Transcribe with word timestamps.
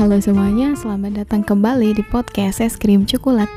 Halo 0.00 0.16
semuanya, 0.16 0.72
selamat 0.80 1.12
datang 1.12 1.44
kembali 1.44 1.92
di 1.92 2.00
podcast 2.00 2.64
Es 2.64 2.80
Krim 2.80 3.04
Coklat 3.04 3.52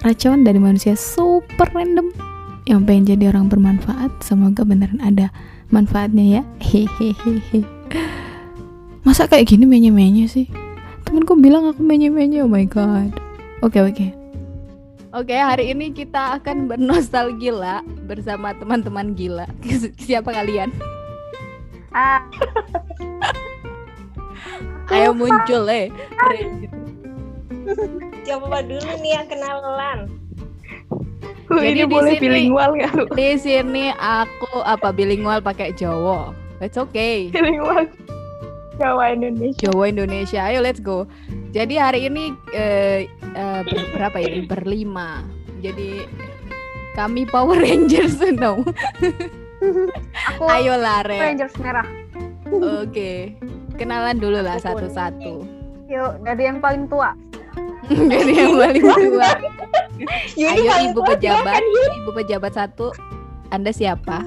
Racun 0.00 0.40
dari 0.40 0.56
manusia 0.56 0.96
super 0.96 1.68
random. 1.68 2.08
Yang 2.64 2.80
pengen 2.88 3.04
jadi 3.12 3.24
orang 3.28 3.52
bermanfaat 3.52 4.08
Semoga 4.24 4.64
beneran 4.64 5.04
ada 5.04 5.28
manfaatnya 5.68 6.40
ya. 6.40 6.42
Hehehe 6.64 7.60
Masa 9.04 9.28
kayak 9.28 9.52
gini 9.52 9.68
menye-menye 9.68 10.32
sih? 10.32 10.48
Temenku 11.04 11.36
bilang 11.36 11.68
aku 11.68 11.84
menye-menye, 11.84 12.40
oh 12.40 12.48
my 12.48 12.64
god. 12.64 13.12
Oke 13.60 13.84
oke. 13.84 14.16
Oke, 15.12 15.36
hari 15.36 15.76
ini 15.76 15.92
kita 15.92 16.40
akan 16.40 16.72
bernostalgia 16.72 17.84
bersama 18.08 18.56
teman-teman 18.56 19.12
gila. 19.12 19.44
Siapa 20.08 20.32
kalian? 20.32 20.72
Ah, 21.92 22.24
Ayo 24.88 25.12
muncul 25.12 25.62
eh. 25.68 25.86
Coba 28.22 28.58
dulu 28.60 28.90
nih 28.98 29.12
yang 29.12 29.26
kenalan. 29.26 29.98
lu 31.46 31.60
Jadi 31.60 31.74
ini 31.76 31.84
boleh 31.84 32.12
sini- 32.12 32.22
bilingual 32.22 32.70
nggak 32.72 32.92
lu? 32.94 33.04
Di 33.12 33.36
sini 33.36 33.92
aku 33.92 34.64
apa 34.64 34.88
bilingual 34.88 35.38
pakai 35.38 35.70
Jawa. 35.72 36.32
It's 36.58 36.74
okay. 36.74 37.28
Bilingual 37.28 37.86
Jawa 38.74 39.12
Indonesia. 39.12 39.60
Jawa 39.60 39.84
Indonesia. 39.86 40.40
Ayo 40.42 40.58
let's 40.58 40.80
go. 40.80 41.04
Jadi 41.52 41.76
hari 41.76 42.08
ini 42.08 42.32
eh, 42.50 43.04
eh, 43.28 43.60
ber- 43.62 43.90
berapa 43.92 44.16
ya? 44.16 44.48
Berlima. 44.48 45.20
Jadi 45.60 46.08
kami 46.92 47.28
Power 47.28 47.58
Rangers 47.58 48.16
no. 48.32 48.64
Aku 50.32 50.42
Ayo 50.48 50.74
lare. 50.74 51.20
Rangers 51.20 51.52
merah. 51.56 51.86
Oke. 52.80 53.36
Kenalan 53.74 54.16
dulu 54.16 54.38
lah 54.38 54.58
satu-satu. 54.58 55.32
Yuk, 55.86 56.12
dari 56.22 56.42
yang 56.42 56.58
paling 56.58 56.86
tua. 56.86 57.12
Jadi 58.12 58.32
yang 58.32 58.54
paling 58.54 58.84
tua. 59.08 59.30
Yuni 60.34 60.50
Ayo 60.58 60.62
paling 60.66 60.90
Ibu 60.90 61.00
pejabat. 61.06 61.62
Ibu 61.98 62.10
pejabat 62.14 62.52
satu. 62.52 62.92
Anda 63.48 63.68
siapa? 63.70 64.24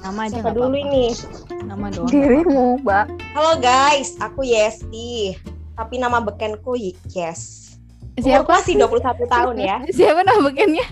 Nama 0.00 0.20
aja 0.24 0.40
Siapa 0.40 0.50
dulu 0.50 0.72
apa-apa. 0.72 0.82
ini? 0.82 1.04
Nama 1.62 1.86
doang. 1.90 2.08
Dirimu, 2.08 2.80
Mbak. 2.80 3.06
Halo 3.32 3.52
guys, 3.60 4.16
aku 4.18 4.42
Yesti. 4.42 5.36
Tapi 5.72 5.94
nama 5.96 6.18
bekenku 6.18 6.74
Y- 6.74 6.96
Yes. 7.08 7.60
Umurku 8.12 8.28
Siapa? 8.44 8.52
masih 8.58 8.74
21 8.76 9.24
tahun 9.26 9.56
ya. 9.58 9.76
Siapa 9.96 10.20
nama 10.22 10.40
bekennya? 10.42 10.84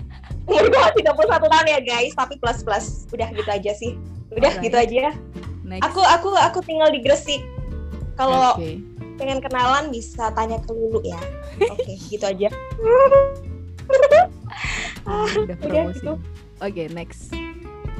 Umurku 0.45 0.71
masih 0.71 1.01
21 1.03 1.27
tahun 1.43 1.67
ya 1.67 1.79
guys, 1.81 2.13
tapi 2.13 2.33
plus 2.37 2.59
plus. 2.61 2.85
Udah 3.09 3.27
gitu 3.31 3.49
aja 3.49 3.71
sih. 3.73 3.91
Udah 4.31 4.47
Alright. 4.49 4.63
gitu 4.63 4.77
aja. 4.77 5.11
Next. 5.71 5.87
Aku 5.87 6.03
aku 6.03 6.35
aku 6.35 6.59
tinggal 6.67 6.91
di 6.91 6.99
Gresik. 6.99 7.39
Kalau 8.19 8.59
Oke. 8.59 8.83
pengen 9.15 9.39
kenalan 9.39 9.87
bisa 9.87 10.27
tanya 10.35 10.59
ke 10.59 10.67
Lulu 10.75 10.99
ya. 11.07 11.15
Oke, 11.71 11.95
gitu 12.11 12.27
aja. 12.27 12.51
Ah, 15.07 15.23
udah 15.31 15.47
udah 15.47 15.57
promosi. 15.63 16.03
gitu. 16.03 16.13
Oke, 16.59 16.83
next. 16.91 17.31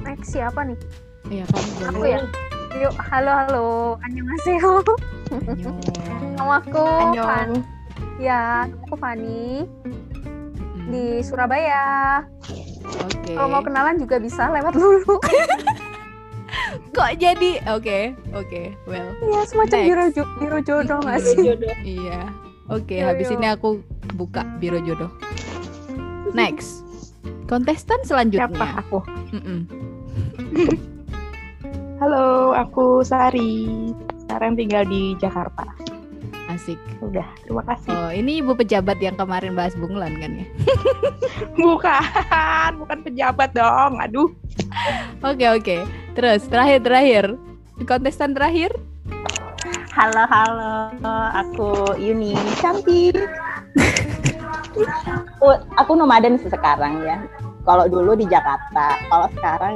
Next 0.03 0.35
siapa 0.35 0.67
nih? 0.67 0.75
Iya, 1.31 1.47
kamu 1.47 1.69
boleh. 1.71 1.87
Aku 1.87 2.03
ya? 2.03 2.19
Yuk, 2.83 2.93
halo 2.99 3.31
halo. 3.31 3.67
Annyeonghaseyo. 4.03 4.83
Annyeong. 5.31 5.79
Nama 6.35 6.53
aku 6.59 6.83
Fan. 6.83 7.07
Annyeong. 7.07 7.51
Ya, 8.19 8.67
aku 8.67 8.95
Fani 8.99 9.63
di 10.91 11.23
Surabaya. 11.23 12.19
Oke. 12.83 13.31
Kalau 13.31 13.47
mau 13.47 13.63
kenalan 13.63 13.95
juga 13.95 14.19
bisa 14.19 14.51
lewat 14.51 14.75
dulu. 14.75 15.15
Kok 16.91 17.11
jadi? 17.15 17.51
Oke, 17.69 17.99
oke. 18.31 18.61
Well, 18.83 19.09
Iya, 19.21 19.41
semacam 19.45 19.77
Next. 19.77 19.87
biro, 19.87 20.05
jo- 20.11 20.33
biro 20.37 20.59
jodoh 20.61 20.99
nggak 20.99 21.17
Biro 21.17 21.29
sih? 21.29 21.45
jodoh. 21.45 21.75
iya. 21.81 22.19
Oke, 22.67 22.95
Yo, 22.95 23.05
habis 23.05 23.27
yo. 23.27 23.35
ini 23.35 23.47
aku 23.47 23.69
buka 24.13 24.43
biro 24.57 24.79
jodoh. 24.79 25.11
Next. 26.31 26.83
Kontestan 27.45 27.99
selanjutnya. 28.01 28.47
Siapa 28.47 28.65
aku? 28.77 28.99
Mm-mm. 29.31 29.59
Halo, 31.99 32.51
aku 32.53 33.01
Sari. 33.01 33.67
Sekarang 34.21 34.55
tinggal 34.55 34.83
di 34.83 35.13
Jakarta. 35.15 35.67
Asik. 36.47 36.79
Udah, 36.99 37.23
terima 37.41 37.63
kasih. 37.65 37.87
Oh, 37.89 38.09
ini 38.09 38.39
ibu 38.39 38.51
pejabat 38.51 38.97
yang 38.97 39.15
kemarin 39.15 39.53
bahas 39.53 39.71
bunglon 39.73 40.11
kan 40.17 40.31
ya? 40.33 40.45
Bukan, 41.61 42.03
bukan 42.77 42.99
pejabat 43.01 43.51
dong. 43.51 43.95
Aduh, 43.97 44.31
Oke, 45.21 45.45
oke. 45.49 45.77
Terus 46.11 46.43
terakhir 46.51 46.79
terakhir. 46.83 47.25
Kontestan 47.87 48.35
terakhir? 48.35 48.75
Halo 49.91 50.23
halo, 50.27 50.73
aku 51.35 51.95
Yuni 51.99 52.31
cantik. 52.63 53.15
aku, 54.75 55.47
aku 55.81 55.91
nomaden 55.95 56.39
sih 56.39 56.47
sekarang 56.47 57.03
ya. 57.03 57.19
Kalau 57.67 57.85
dulu 57.91 58.15
di 58.15 58.23
Jakarta, 58.27 58.97
kalau 59.11 59.27
sekarang 59.35 59.73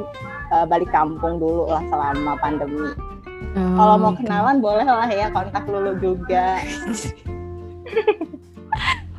eh, 0.52 0.66
balik 0.68 0.92
kampung 0.92 1.40
dulu 1.40 1.68
lah 1.68 1.84
selama 1.92 2.40
pandemi. 2.40 2.96
Kalau 3.56 3.96
mau 3.96 4.12
Oh, 4.12 4.16
kenalan 4.20 4.60
boleh 4.60 4.84
lah 4.84 5.08
ya 5.08 5.32
kontak 5.32 5.64
Lulu 5.68 5.96
juga. 6.04 6.60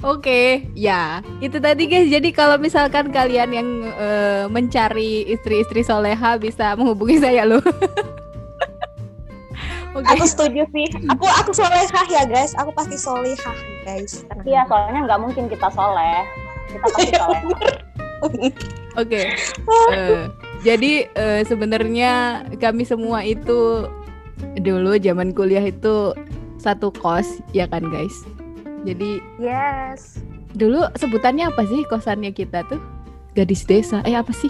Oke, 0.06 0.62
ya 0.78 1.18
itu 1.42 1.58
tadi 1.58 1.90
guys. 1.90 2.06
Jadi 2.06 2.30
kalau 2.30 2.54
misalkan 2.62 3.10
kalian 3.10 3.50
yang 3.50 3.68
eh, 3.98 4.46
mencari 4.46 5.26
istri-istri 5.26 5.82
soleha 5.82 6.38
bisa 6.38 6.78
menghubungi 6.78 7.18
saya 7.26 7.42
loh. 7.42 7.62
Oke. 9.98 10.06
Aku 10.14 10.24
setuju 10.30 10.62
sih. 10.70 10.86
Aku 11.10 11.26
aku 11.26 11.50
solehah 11.50 12.06
ya 12.06 12.22
guys. 12.22 12.54
Aku 12.54 12.70
pasti 12.70 12.94
solehah 12.94 13.58
guys. 13.82 14.22
Tenang. 14.30 14.46
Iya, 14.46 14.62
soalnya 14.70 15.00
nggak 15.10 15.20
mungkin 15.26 15.44
kita 15.50 15.68
soleh. 15.74 16.22
Kita 16.70 16.86
pasti 16.86 17.10
soleh. 17.10 17.42
Oke. 18.94 19.22
Eh, 19.90 20.22
jadi 20.62 20.92
eh, 21.18 21.42
sebenarnya 21.42 22.44
kami 22.62 22.86
semua 22.86 23.26
itu 23.26 23.90
dulu 24.62 24.94
zaman 25.02 25.34
kuliah 25.34 25.66
itu 25.66 26.14
satu 26.62 26.94
kos 26.94 27.42
ya 27.50 27.66
kan 27.66 27.82
guys. 27.90 28.22
Jadi 28.86 29.10
Yes. 29.36 30.22
dulu 30.52 30.86
sebutannya 30.94 31.50
apa 31.50 31.66
sih 31.66 31.82
kosannya 31.84 32.30
kita 32.30 32.62
tuh? 32.64 32.78
Gadis 33.34 33.62
desa. 33.62 34.00
Eh 34.02 34.14
apa 34.14 34.30
sih? 34.30 34.48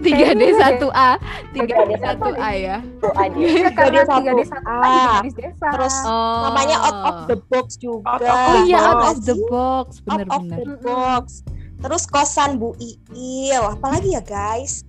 3D 0.00 0.56
1A, 0.56 1.20
3D 1.52 1.76
1A 1.76 2.50
ya. 2.56 2.76
Itu 2.80 3.08
aja. 3.12 3.36
Iya, 3.36 3.68
karena 3.70 4.00
satu 4.00 4.16
tiga 4.16 4.32
desa 4.32 4.56
A. 4.56 4.72
juga 4.72 5.08
gadis 5.12 5.34
desa. 5.36 5.66
Terus 5.68 5.96
Oh. 6.02 6.40
namanya 6.48 6.76
out 6.80 6.98
of 7.04 7.16
the 7.26 7.36
box 7.46 7.66
juga. 7.76 8.16
Oh 8.16 8.64
iya, 8.64 8.78
out 8.80 9.04
of 9.04 9.18
the 9.22 9.36
box, 9.44 10.00
Out 10.00 10.24
of 10.24 10.28
bener-bener. 10.40 10.56
the 10.56 10.76
box. 10.80 11.44
Terus 11.76 12.02
kosan 12.06 12.56
Bu 12.56 12.72
Iil. 13.10 13.60
Apalagi 13.60 14.14
ya 14.14 14.22
guys? 14.22 14.88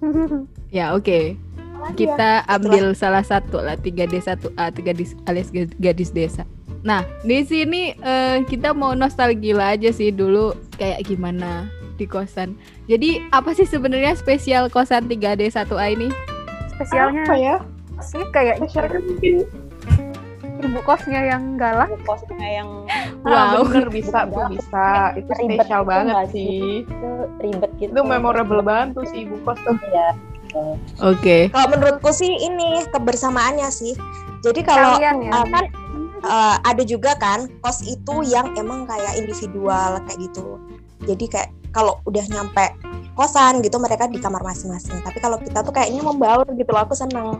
Ya 0.70 0.92
oke. 0.92 1.40
Apalagi 1.74 1.96
ya? 1.98 2.12
Kita 2.12 2.30
ambil 2.46 2.84
salah 2.92 3.24
satu 3.24 3.58
lah 3.58 3.74
3D 3.74 4.20
1A, 4.20 4.68
3 4.68 4.84
gadis 4.84 5.16
alias 5.24 5.48
ga- 5.48 5.72
gadis 5.80 6.12
desa. 6.12 6.44
Nah, 6.80 7.04
di 7.20 7.44
sini 7.44 7.92
eh, 7.92 8.40
kita 8.42 8.72
mau 8.72 8.92
nostalgia 8.94 9.52
aja 9.60 9.90
sih 9.90 10.08
dulu 10.08 10.50
kayak 10.74 11.04
gimana 11.04 11.68
di 11.94 12.04
kosan. 12.04 12.56
Jadi 12.86 13.20
apa 13.28 13.52
sih 13.52 13.64
sebenarnya 13.64 14.16
spesial 14.16 14.66
kosan 14.66 15.04
3D 15.04 15.46
1A 15.46 15.86
ini? 15.90 16.08
Spesialnya 16.72 17.22
apa 17.24 17.36
ya? 17.36 17.56
sih 18.00 18.24
kayak 18.32 18.56
Masyarakat 18.56 18.96
mungkin 18.96 19.44
ibu 20.60 20.80
kosnya 20.80 21.20
yang 21.26 21.56
galak. 21.56 21.92
Kosnya 22.02 22.48
yang 22.54 22.68
Ah, 23.20 23.52
Wow. 23.60 23.68
bener 23.68 23.92
bisa, 23.92 24.24
bu 24.24 24.40
bisa. 24.48 25.12
Itu 25.12 25.28
Ribet 25.36 25.60
spesial 25.60 25.84
gitu 25.84 25.90
banget 25.92 26.06
nggak 26.08 26.28
sih. 26.32 26.60
itu 26.80 27.10
ribet 27.38 27.70
gitu. 27.76 27.90
Itu 27.92 28.00
memorable 28.02 28.64
banget 28.64 28.96
tuh 28.96 29.04
si 29.04 29.28
ibu 29.28 29.36
kos 29.44 29.60
tuh. 29.60 29.76
Iya. 29.84 30.08
Oke. 31.04 31.52
Kalau 31.52 31.68
menurutku 31.68 32.08
sih 32.10 32.32
ini 32.32 32.80
kebersamaannya 32.88 33.68
sih. 33.68 33.92
Jadi 34.40 34.64
kalau 34.64 34.96
Kalian 34.96 35.16
ya. 35.20 35.32
uh, 35.36 35.44
kan 35.46 35.64
uh, 36.24 36.56
ada 36.64 36.82
juga 36.84 37.16
kan 37.16 37.48
kos 37.60 37.84
itu 37.84 38.24
yang 38.26 38.52
emang 38.56 38.84
kayak 38.88 39.16
individual 39.20 40.00
kayak 40.08 40.18
gitu. 40.30 40.58
Jadi 41.08 41.24
kayak 41.28 41.50
kalau 41.70 42.02
udah 42.04 42.24
nyampe 42.28 42.74
kosan 43.14 43.60
gitu 43.60 43.76
mereka 43.76 44.08
di 44.08 44.18
kamar 44.20 44.40
masing-masing. 44.44 45.00
Tapi 45.04 45.18
kalau 45.20 45.36
kita 45.40 45.64
tuh 45.64 45.72
kayaknya 45.72 46.02
membaur 46.04 46.46
gitu 46.56 46.70
loh. 46.72 46.82
Aku 46.84 46.96
seneng 46.96 47.36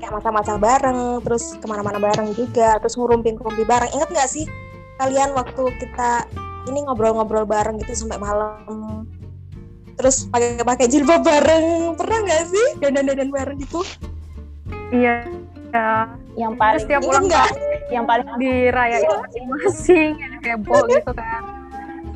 kayak 0.00 0.20
masak-masak 0.20 0.60
bareng, 0.60 1.24
terus 1.24 1.56
ke 1.56 1.66
mana-mana 1.68 1.96
bareng 1.96 2.36
juga, 2.36 2.76
terus 2.80 2.96
ngurumpi-ngurumpi 3.00 3.64
bareng. 3.64 3.90
Ingat 3.96 4.08
nggak 4.12 4.28
sih 4.28 4.44
kalian 5.00 5.32
waktu 5.32 5.64
kita 5.80 6.28
ini 6.68 6.84
ngobrol-ngobrol 6.84 7.48
bareng 7.48 7.80
gitu 7.80 8.04
sampai 8.04 8.20
malam? 8.20 9.08
Terus 9.94 10.26
pakai-pakai 10.28 10.90
jilbab 10.90 11.22
bareng, 11.22 11.94
pernah 11.94 12.18
nggak 12.26 12.42
sih 12.50 12.66
dandan-dandan 12.82 13.30
bareng 13.32 13.56
gitu? 13.62 13.80
Iya. 14.92 15.24
Ya, 15.74 16.06
Yang 16.34 16.52
paling 16.56 16.84
tiap 16.84 16.98
Ingat 16.98 17.08
ulang 17.08 17.24
nggak? 17.24 17.46
tahun 17.46 17.62
yang 17.94 18.04
paling 18.04 18.28
dirayain 18.36 19.06
masing-masing 19.08 20.12
yang 20.42 20.60
heboh 20.60 20.82
gitu 20.88 21.12
kan. 21.12 21.42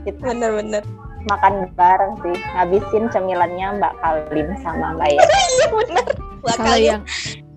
itu 0.04 0.18
Bener-bener. 0.18 0.82
makan 1.20 1.54
bareng 1.74 2.14
sih 2.18 2.32
ngabisin 2.48 3.04
cemilannya 3.08 3.76
Mbak 3.76 3.94
Kalim 3.98 4.48
sama 4.58 4.94
Mbak 4.94 5.08
Ya 5.10 5.20
Iya 5.52 5.66
bener. 5.68 6.04
Mbak 6.38 6.56
Kalau 6.56 6.68
Kalim, 6.68 6.88
yang 6.88 7.02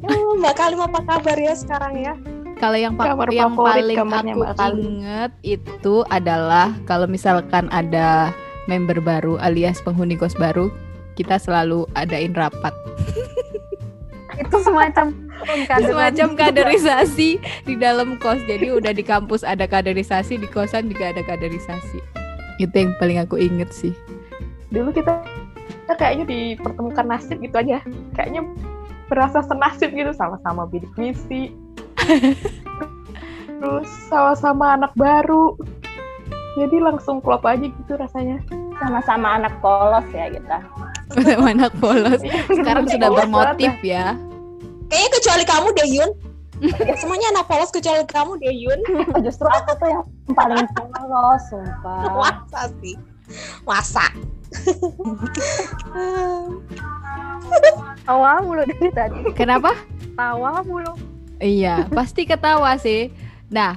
Oh, 0.01 0.33
Mbak 0.35 0.55
Kalim 0.55 0.79
apa 0.81 0.99
kabar 1.03 1.37
ya 1.37 1.53
sekarang 1.53 1.93
ya? 1.95 2.13
Kalau 2.57 2.73
yang 2.75 2.93
pa- 2.93 3.05
Kamar 3.07 3.29
yang 3.31 3.53
paling 3.53 3.95
kamarnya 3.95 4.33
aku 4.33 4.39
Mbak 4.39 4.53
Kali. 4.55 4.81
inget 4.83 5.31
itu 5.41 5.95
adalah 6.07 6.73
kalau 6.83 7.05
misalkan 7.05 7.69
ada 7.69 8.33
member 8.63 8.97
baru 8.99 9.37
alias 9.39 9.79
penghuni 9.79 10.13
kos 10.13 10.33
baru, 10.33 10.69
kita 11.15 11.37
selalu 11.37 11.85
adain 11.95 12.33
rapat. 12.33 12.73
itu 14.35 14.57
semacam. 14.57 15.13
Semacam 15.81 16.29
kaderisasi 16.37 17.29
di 17.65 17.73
dalam 17.75 18.17
kos. 18.21 18.39
Jadi 18.45 18.71
udah 18.71 18.93
di 18.93 19.03
kampus 19.05 19.41
ada 19.41 19.65
kaderisasi, 19.65 20.37
di 20.37 20.47
kosan 20.49 20.89
juga 20.91 21.11
ada 21.13 21.21
kaderisasi. 21.25 21.99
Itu 22.61 22.75
yang 22.75 22.93
paling 23.01 23.21
aku 23.21 23.41
inget 23.41 23.73
sih. 23.73 23.95
Dulu 24.69 24.93
kita, 24.93 25.21
kita 25.85 25.93
kayaknya 25.97 26.25
dipertemukan 26.29 27.05
nasib 27.07 27.41
gitu 27.41 27.55
aja. 27.57 27.81
Kayaknya 28.15 28.45
berasa 29.11 29.43
senasib 29.43 29.91
gitu 29.91 30.15
sama-sama 30.15 30.63
bidik 30.69 30.91
misi. 30.95 31.51
Terus 33.61 33.89
sama-sama 34.07 34.79
anak 34.79 34.95
baru. 34.95 35.53
Jadi 36.55 36.83
langsung 36.83 37.19
klop 37.19 37.43
aja 37.43 37.63
gitu 37.63 37.93
rasanya. 37.95 38.39
Sama-sama 38.79 39.37
anak 39.37 39.53
polos 39.61 40.07
ya 40.15 40.31
kita. 40.31 40.57
Sama 41.27 41.51
anak 41.51 41.75
polos. 41.77 42.23
Sekarang 42.57 42.87
sudah 42.87 43.09
polos 43.11 43.19
bermotif 43.27 43.73
ya. 43.83 44.15
Kayaknya 44.91 45.09
kecuali 45.15 45.43
kamu 45.47 45.67
deh 45.71 45.87
Yun. 45.87 46.11
Semuanya 46.99 47.27
anak 47.31 47.47
polos 47.47 47.71
kecuali 47.71 48.03
kamu 48.03 48.35
deh 48.43 48.51
Yun. 48.51 48.79
Justru 49.25 49.47
aku 49.47 49.71
tuh 49.79 49.87
yang 49.87 50.03
paling 50.35 50.67
polos, 50.75 51.41
sumpah. 51.47 52.11
Masa 52.11 52.61
sih? 52.83 52.95
Masa? 53.63 54.05
tawa 58.03 58.43
mulu 58.43 58.67
dari 58.67 58.91
tadi 58.91 59.19
Kenapa? 59.31 59.71
tawa 60.19 60.59
mulu 60.67 60.91
Iya, 61.41 61.89
pasti 61.89 62.29
ketawa 62.29 62.77
sih. 62.77 63.09
Nah, 63.49 63.73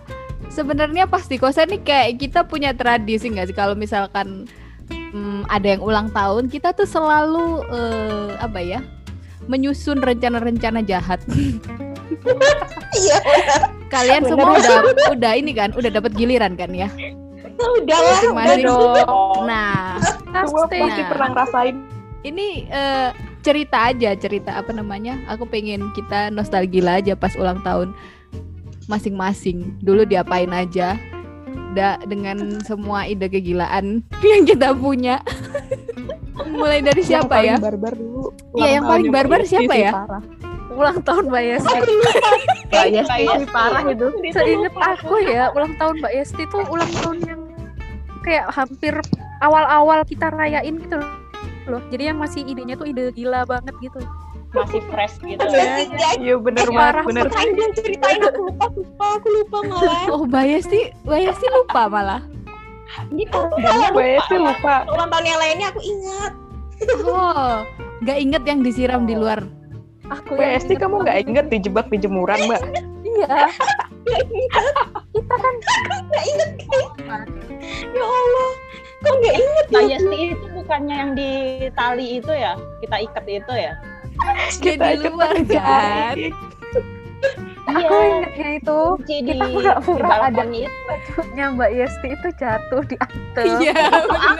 sebenarnya 0.53 1.09
pasti 1.09 1.41
kosan 1.41 1.73
nih 1.73 1.81
kayak 1.81 2.11
kita 2.21 2.41
punya 2.45 2.77
tradisi 2.77 3.33
nggak 3.33 3.49
sih 3.49 3.57
kalau 3.57 3.73
misalkan 3.73 4.45
hmm, 5.17 5.49
ada 5.49 5.73
yang 5.73 5.81
ulang 5.81 6.13
tahun, 6.13 6.53
kita 6.53 6.77
tuh 6.77 6.85
selalu 6.85 7.65
eh, 7.73 8.31
apa 8.37 8.61
ya? 8.61 8.85
Menyusun 9.47 10.01
rencana-rencana 10.01 10.81
jahat. 10.83 11.21
Iya, 12.95 13.19
Kalian 13.91 14.23
Bener. 14.23 14.31
semua 14.31 14.51
udah 14.55 14.79
udah 15.13 15.33
ini 15.35 15.53
kan, 15.53 15.75
udah 15.75 15.91
dapat 15.91 16.15
giliran 16.15 16.55
kan 16.55 16.71
ya? 16.71 16.89
udah 17.55 17.99
lah, 17.99 18.21
udah 18.31 18.57
dong. 18.61 19.43
Nah, 19.47 19.99
Semua 20.47 20.67
pasti 20.67 20.79
Nah. 21.03 21.09
pernah 21.11 21.29
ngerasain. 21.33 21.77
ini 22.25 22.65
eh, 22.67 23.11
cerita 23.45 23.93
aja, 23.93 24.17
cerita 24.17 24.57
apa 24.57 24.73
namanya? 24.73 25.21
Aku 25.29 25.45
pengen 25.45 25.93
kita 25.93 26.33
nostalgia 26.33 26.97
aja 26.97 27.13
pas 27.13 27.37
ulang 27.37 27.61
tahun 27.61 27.93
masing-masing. 28.89 29.77
Dulu 29.85 30.09
diapain 30.09 30.49
aja? 30.51 30.97
Da, 31.75 31.99
dengan 32.07 32.63
semua 32.63 33.03
ide 33.05 33.27
kegilaan 33.27 34.07
yang 34.31 34.47
kita 34.47 34.71
punya. 34.73 35.19
Mulai 36.55 36.83
dari 36.87 37.03
siapa 37.03 37.43
yang 37.43 37.59
ya? 37.59 37.63
paling 37.63 37.67
barbar 37.67 37.95
dulu. 37.99 38.23
Iya, 38.55 38.69
yang 38.79 38.85
paling 38.87 39.09
barbar 39.11 39.41
siapa 39.43 39.75
ya? 39.75 39.93
Parah. 39.93 40.23
ulang 40.75 40.99
tahun 41.07 41.31
Mbak 41.31 41.45
Yesti 41.55 41.79
Mbak 42.67 42.87
Yesti 42.91 43.47
parah 43.55 43.87
itu 43.87 44.07
seinget 44.35 44.75
aku 44.75 45.23
ya 45.23 45.47
ulang 45.55 45.71
tahun 45.79 46.03
Mbak 46.03 46.13
Yesti 46.19 46.43
itu 46.51 46.59
ulang 46.67 46.91
tahun 46.99 47.19
yang 47.23 47.41
kayak 48.27 48.51
hampir 48.51 48.99
awal-awal 49.39 50.03
kita 50.03 50.35
rayain 50.35 50.75
gitu 50.83 50.99
loh 51.71 51.79
jadi 51.95 52.11
yang 52.11 52.19
masih 52.19 52.43
idenya 52.43 52.75
tuh 52.75 52.91
ide 52.91 53.15
gila 53.15 53.47
banget 53.47 53.71
gitu 53.79 54.03
masih 54.55 54.81
fresh 54.87 55.19
gitu 55.27 55.43
ya. 55.51 55.83
Iya 56.15 56.39
bener 56.39 56.71
banget, 56.71 56.79
parah 56.79 57.05
bener. 57.05 57.27
Ceritain 57.27 57.51
dong, 57.59 57.73
ceritain 57.75 58.21
aku 58.23 58.41
lupa, 58.47 58.47
lupa, 58.47 58.65
aku 58.71 58.81
lupa 59.55 59.79
malah. 59.79 60.03
Oh, 60.11 60.25
Bayesti, 60.27 60.81
Bayesti 61.07 61.47
lupa 61.55 61.87
malah. 61.87 62.21
Gitu. 63.11 63.41
Mbak 63.95 64.07
Yesti 64.07 64.37
lupa. 64.39 64.87
Ulang 64.91 65.09
tahun 65.11 65.25
yang 65.27 65.41
lainnya 65.41 65.67
aku 65.71 65.81
ingat. 65.83 66.33
Oh, 67.07 67.55
nggak 68.03 68.19
inget 68.19 68.43
yang 68.45 68.61
disiram 68.63 69.03
di 69.07 69.15
luar. 69.19 69.43
aku 70.05 70.37
inget 70.37 70.69
kamu 70.77 71.01
nggak 71.01 71.19
inget 71.25 71.47
dijebak 71.49 71.89
di 71.89 71.97
jemuran 71.97 72.37
Mbak? 72.45 72.61
iya 73.09 73.49
kita 75.17 75.35
kan 75.41 75.55
Gak 76.13 76.25
inget. 76.29 76.51
Ya 77.89 78.05
Allah, 78.05 78.51
kok 79.01 79.15
gak 79.25 79.37
inget 79.41 79.67
ya? 79.73 79.81
Yesti 79.97 80.19
itu 80.37 80.47
bukannya 80.53 80.93
yang 80.93 81.11
di 81.17 81.31
tali 81.73 82.21
itu 82.21 82.33
ya? 82.37 82.53
Kita 82.85 82.97
ikat 83.01 83.25
itu 83.25 83.53
ya? 83.57 83.73
Dia 84.61 84.75
di 84.77 85.09
luar 85.09 85.33
kerja. 85.41 85.65
Kan. 87.67 87.81
aku 87.81 87.95
ingetnya 87.97 88.49
itu 88.55 88.79
Kunci 88.95 89.17
di, 89.19 89.33
kita 89.33 89.47
pura-pura 89.49 90.05
di 90.05 90.21
ada 90.21 90.43
itu. 90.45 90.69
bajunya 90.85 91.45
Mbak 91.51 91.71
Yesti 91.73 92.09
itu 92.11 92.29
jatuh 92.35 92.83
di 92.85 92.97
atas 92.97 93.47
Iya. 93.59 93.75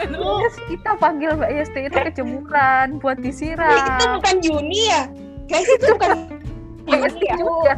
Terus 0.05 0.55
kita 0.67 0.91
panggil 0.95 1.29
Mbak 1.33 1.51
Yesti 1.51 1.79
itu 1.83 1.97
ke 1.99 2.11
jemuran 2.13 2.87
buat 2.97 3.17
Itu 3.17 3.25
disiram. 3.25 3.73
bukan 4.15 4.35
Juni 4.39 4.81
ya? 4.85 5.03
Guys, 5.45 5.67
itu 5.67 5.85
bukan 5.91 6.11
Mbak 6.85 6.99
Yesti 7.01 7.25
Iya. 7.25 7.35
juga. 7.35 7.73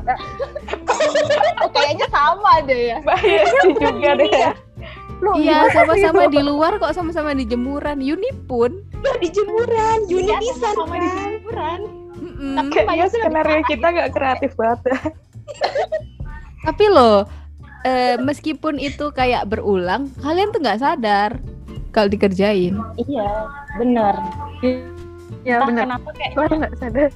Oh, 1.57 1.69
kayaknya 1.69 2.07
sama 2.09 2.51
deh 2.61 2.81
ya. 2.89 2.97
Mbak 3.01 3.17
Yesti 3.21 3.67
juga 3.73 4.09
deh. 4.15 4.31
Loh, 5.17 5.33
Iya, 5.33 5.65
sama-sama 5.71 6.27
di 6.27 6.39
luar 6.39 6.77
kok 6.77 6.93
sama-sama 6.93 7.33
di 7.33 7.41
jemuran. 7.43 7.97
Yuni 7.97 8.29
pun. 8.45 8.69
ya, 8.97 9.13
di 9.17 9.29
jemuran. 9.31 10.05
Juni 10.05 10.27
Iya, 10.27 10.37
bisa 10.37 10.67
sama 10.71 10.93
di 10.93 11.07
kan? 11.07 11.17
jemuran. 11.33 11.79
Mm-mm. 12.17 12.53
Tapi- 12.53 12.73
Kayaknya 12.75 13.07
skenario 13.09 13.59
kita 13.65 13.87
nggak 13.87 14.09
kreatif 14.11 14.51
banget. 14.53 14.81
Tapi 16.65 16.85
loh, 16.91 17.23
eh, 17.83 18.19
meskipun 18.19 18.75
itu 18.77 19.09
kayak 19.11 19.47
berulang, 19.47 20.11
kalian 20.19 20.51
tuh 20.51 20.59
nggak 20.59 20.81
sadar 20.81 21.39
kalau 21.91 22.11
dikerjain. 22.11 22.75
Iya, 22.99 23.29
bener. 23.79 24.15
Ya 25.47 25.63
Entah 25.63 25.67
benar. 25.71 25.83
kenapa 25.87 26.09
kayak 26.15 26.31
nggak 26.51 26.75
sadar. 26.79 27.09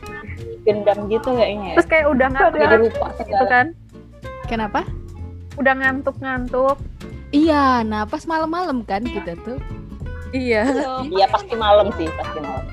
gendam 0.61 1.09
gitu 1.09 1.29
kayaknya. 1.33 1.73
ya. 1.73 1.75
Terus 1.81 1.87
kayak 1.89 2.05
udah 2.05 2.27
Jadi 2.29 2.35
ngantuk 2.37 2.81
lupa 2.85 3.07
gitu 3.09 3.21
segala. 3.25 3.49
kan. 3.49 3.65
Kenapa? 4.45 4.81
Udah 5.57 5.73
ngantuk-ngantuk. 5.73 6.77
Iya, 7.31 7.81
nah 7.81 8.03
pas 8.05 8.23
malam-malam 8.29 8.83
kan 8.85 9.01
kita 9.01 9.33
tuh. 9.41 9.57
Iya. 10.31 10.63
Iya 11.11 11.25
pasti 11.27 11.55
malam 11.57 11.89
sih, 11.97 12.07
pasti 12.13 12.39
malam. 12.39 12.63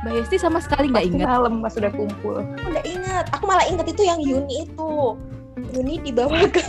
Mbak 0.00 0.12
Yesti 0.16 0.36
sama 0.40 0.58
sekali 0.64 0.88
nggak 0.88 1.04
Pasti 1.04 1.16
ingat. 1.20 1.28
malam 1.28 1.54
pas 1.60 1.74
udah 1.76 1.92
kumpul. 1.92 2.36
Aku 2.40 2.66
udah 2.72 2.84
ingat. 2.88 3.24
Aku 3.36 3.44
malah 3.44 3.66
ingat 3.68 3.86
itu 3.88 4.02
yang 4.04 4.20
Yuni 4.24 4.64
itu. 4.64 4.92
Yuni 5.76 6.00
dibawa 6.00 6.48
ke 6.48 6.64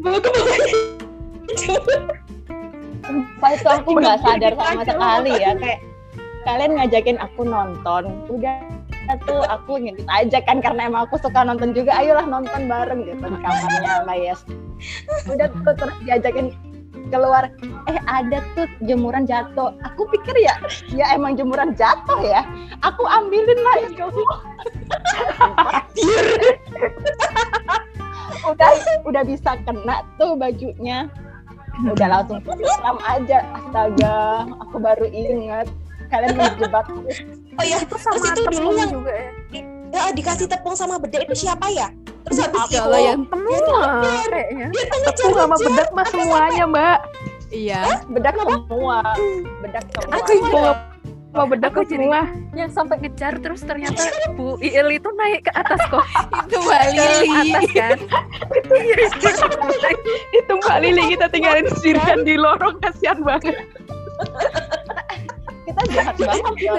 bawa 0.00 0.16
ke 0.16 0.28
bawahnya. 0.32 0.76
Sumpah 3.02 3.50
itu 3.52 3.68
aku 3.68 3.90
nggak 4.00 4.18
sadar 4.24 4.52
sama 4.56 4.82
sekali 4.88 5.32
ya 5.36 5.52
kayak 5.60 5.80
kalian 6.48 6.72
ngajakin 6.78 7.18
aku 7.20 7.44
nonton 7.44 8.02
udah 8.30 8.56
tuh 9.28 9.44
aku 9.46 9.76
ngikut 9.76 10.08
aja 10.08 10.38
kan 10.46 10.62
karena 10.64 10.88
emang 10.88 11.04
aku 11.04 11.20
suka 11.20 11.44
nonton 11.44 11.76
juga 11.76 11.92
ayolah 11.98 12.24
nonton 12.24 12.70
bareng 12.70 13.04
gitu 13.04 13.20
di 13.28 13.38
kamarnya 13.42 14.06
Mbak 14.08 14.18
Yes 14.18 14.40
udah 15.28 15.46
tuh 15.52 15.74
terus 15.76 15.96
diajakin 16.06 16.46
keluar 17.12 17.48
eh 17.88 17.98
ada 18.08 18.40
tuh 18.56 18.68
jemuran 18.84 19.24
jatuh. 19.28 19.72
Aku 19.92 20.04
pikir 20.12 20.36
ya 20.40 20.54
ya 20.92 21.06
emang 21.16 21.36
jemuran 21.36 21.72
jatuh 21.76 22.20
ya. 22.24 22.44
Aku 22.84 23.04
ambilin 23.08 23.60
lah 23.60 23.76
itu 23.84 24.04
udah 28.42 28.70
udah 29.06 29.22
bisa 29.24 29.56
kena 29.64 30.02
tuh 30.18 30.34
bajunya. 30.36 31.08
Udah 31.88 32.08
langsung 32.20 32.44
siram 32.44 32.98
aja 33.08 33.38
astaga 33.56 34.44
aku 34.60 34.76
baru 34.76 35.06
ingat. 35.08 35.68
Kalian 36.12 36.36
menjebak. 36.36 36.84
Oh 37.56 37.64
ya, 37.64 37.80
Itu 37.80 37.96
sama 37.96 38.20
terus 38.20 38.36
itu 38.36 38.42
dulu 38.44 38.52
tepung 38.52 38.76
yang 38.76 38.90
juga 38.92 39.12
ya. 39.16 39.28
ya, 39.92 40.02
dikasih 40.12 40.44
tepung 40.44 40.76
sama 40.76 41.00
bedak 41.00 41.24
itu 41.24 41.48
siapa 41.48 41.72
ya? 41.72 41.88
Terus 42.22 42.38
habis 42.38 42.60
Ya 42.64 42.68
itu 42.70 42.82
Allah, 42.82 43.00
yang 43.02 43.20
Semua 43.26 43.82
kayaknya. 44.28 44.66
dia 44.70 44.84
tuh 44.84 44.98
Tepung 45.02 45.32
sama 45.32 45.54
ngejar-ngejar. 45.54 45.66
bedak 45.66 45.88
mah 45.90 46.06
semuanya 46.06 46.64
Mbak. 46.66 46.98
Iya. 47.52 47.80
bedak 48.08 48.34
semua 48.34 48.98
bedak 49.60 49.84
semua 49.86 50.14
Aku 50.14 50.32
sama 51.32 51.44
bedak 51.48 51.72
Aku 51.72 51.82
semua. 51.84 52.20
Yang 52.52 52.70
sampai 52.70 52.96
ngejar 52.98 53.32
terus 53.40 53.60
ternyata 53.60 54.04
Bu 54.36 54.56
Il 54.58 54.88
itu 54.90 55.08
naik 55.10 55.44
ke 55.44 55.52
atas 55.52 55.80
kok. 55.86 56.04
Itu 56.44 56.56
Mbak 56.58 56.80
Lili. 56.90 57.28
atas 57.52 57.64
kan. 57.72 57.98
Iya, 58.72 58.94
itu. 59.04 59.28
Itu 60.34 60.52
Mbak 60.54 60.76
Lili 60.80 61.02
kita 61.10 61.26
tinggalin 61.28 61.66
sendirian 61.70 62.20
di 62.22 62.34
lorong 62.36 62.76
kasihan 62.78 63.20
banget. 63.20 63.56
kita 65.62 65.82
jahat 65.88 66.16
banget 66.18 66.54
ya 66.60 66.72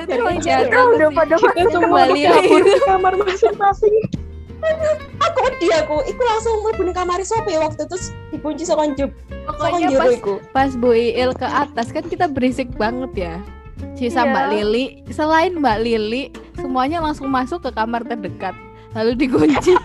Kita 0.64 0.80
udah 0.88 1.10
pada 1.12 1.36
masuk 1.36 1.82
ke 1.82 2.80
kamar 2.84 3.14
masing-masing. 3.16 3.96
Aku 5.44 5.60
dia 5.60 5.76
aku 5.84 5.96
iku 6.08 6.22
langsung 6.24 6.56
mlebu 6.64 6.82
ning 6.88 6.96
kamar 6.96 7.20
sop 7.22 7.44
ya 7.46 7.60
waktu 7.60 7.84
itu 7.84 7.98
dikunci 8.32 8.64
sama 8.64 8.88
Pokoknya 9.44 9.92
jero 9.92 10.00
pas 10.00 10.12
iku 10.16 10.34
pas 10.56 10.72
Bu 10.74 10.96
Iil 10.96 11.36
ke 11.36 11.44
atas 11.44 11.92
kan 11.92 12.08
kita 12.08 12.32
berisik 12.32 12.72
banget 12.80 13.12
ya. 13.14 13.36
Sisa 13.94 14.24
Iya. 14.24 14.32
Mbak 14.32 14.46
Lili, 14.50 14.86
selain 15.12 15.60
Mbak 15.60 15.78
Lili, 15.84 16.32
semuanya 16.56 17.04
langsung 17.04 17.28
masuk 17.28 17.60
ke 17.62 17.72
kamar 17.76 18.08
terdekat. 18.08 18.56
lalu 18.94 19.26
dikunci. 19.26 19.74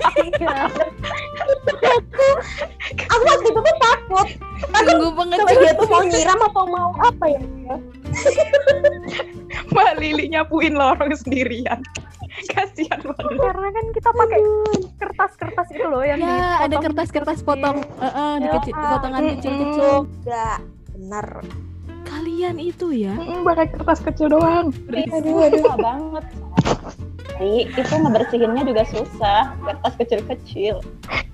aku 3.08 3.24
waktu 3.24 3.48
itu 3.48 3.56
tuh 3.56 3.76
takut 3.80 4.28
Tunggu 4.84 5.08
kalau 5.16 5.32
dia 5.32 5.72
pengecut. 5.72 5.80
tuh 5.80 5.88
mau 5.88 6.02
nyiram 6.04 6.40
atau 6.44 6.64
mau 6.68 6.90
apa 7.00 7.24
ya 7.24 7.40
Mbak 9.72 9.92
Lili 9.96 10.24
nyapuin 10.28 10.76
lorong 10.76 11.12
sendirian. 11.16 11.80
Kasihan 12.50 13.00
banget. 13.02 13.36
Karena 13.36 13.68
kan 13.68 13.84
kita 13.90 14.10
pakai 14.10 14.40
kertas-kertas 14.96 15.68
itu 15.68 15.86
loh 15.86 16.02
yang 16.02 16.18
Ya, 16.18 16.62
ada 16.62 16.76
kertas-kertas 16.78 17.38
kecil. 17.38 17.48
potong, 17.48 17.76
eh, 17.80 18.06
eh, 18.06 18.32
dikecil, 18.40 18.72
Ya. 18.72 18.86
potongan 18.88 19.20
Mm-mm. 19.20 19.34
kecil-kecil. 19.36 19.90
enggak 20.22 20.58
bener 20.90 21.28
Kalian 22.04 22.56
itu 22.56 22.86
ya? 22.90 23.14
Mm, 23.14 23.44
pakai 23.44 23.66
kertas 23.68 24.00
kecil 24.00 24.26
doang. 24.30 24.72
aduh 24.88 25.44
aduh 25.44 25.62
banget. 25.76 26.24
Jadi 27.30 27.54
itu 27.70 27.94
ngebersihinnya 27.94 28.62
juga 28.64 28.82
susah. 28.84 29.54
Kertas 29.60 29.94
kecil-kecil. 29.96 30.74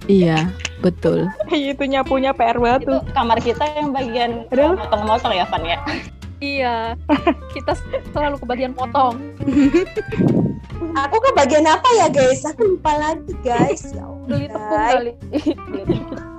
Iya, 0.04 0.50
betul. 0.78 1.30
itu 1.48 1.80
nyapunya 1.80 2.30
PR 2.30 2.58
banget 2.58 2.84
Itu 2.84 2.90
tuh. 2.90 3.02
kamar 3.12 3.38
kita 3.40 3.64
yang 3.72 3.88
bagian 3.90 4.44
Aduh. 4.50 4.76
motong-motong 4.76 5.32
ya, 5.32 5.46
Van 5.46 5.64
ya. 5.64 5.78
Iya. 6.36 6.76
kita 7.56 7.72
selalu 8.10 8.36
kebagian 8.36 8.74
potong. 8.74 9.16
aku 11.04 11.16
ke 11.18 11.30
bagian 11.34 11.66
apa 11.66 11.88
ya 11.96 12.06
guys 12.10 12.42
aku 12.44 12.76
lupa 12.76 12.92
lagi 12.98 13.34
guys 13.42 13.82
ya 13.90 14.04
Beli 14.24 14.48
tepung 14.48 14.80
kali. 14.88 15.12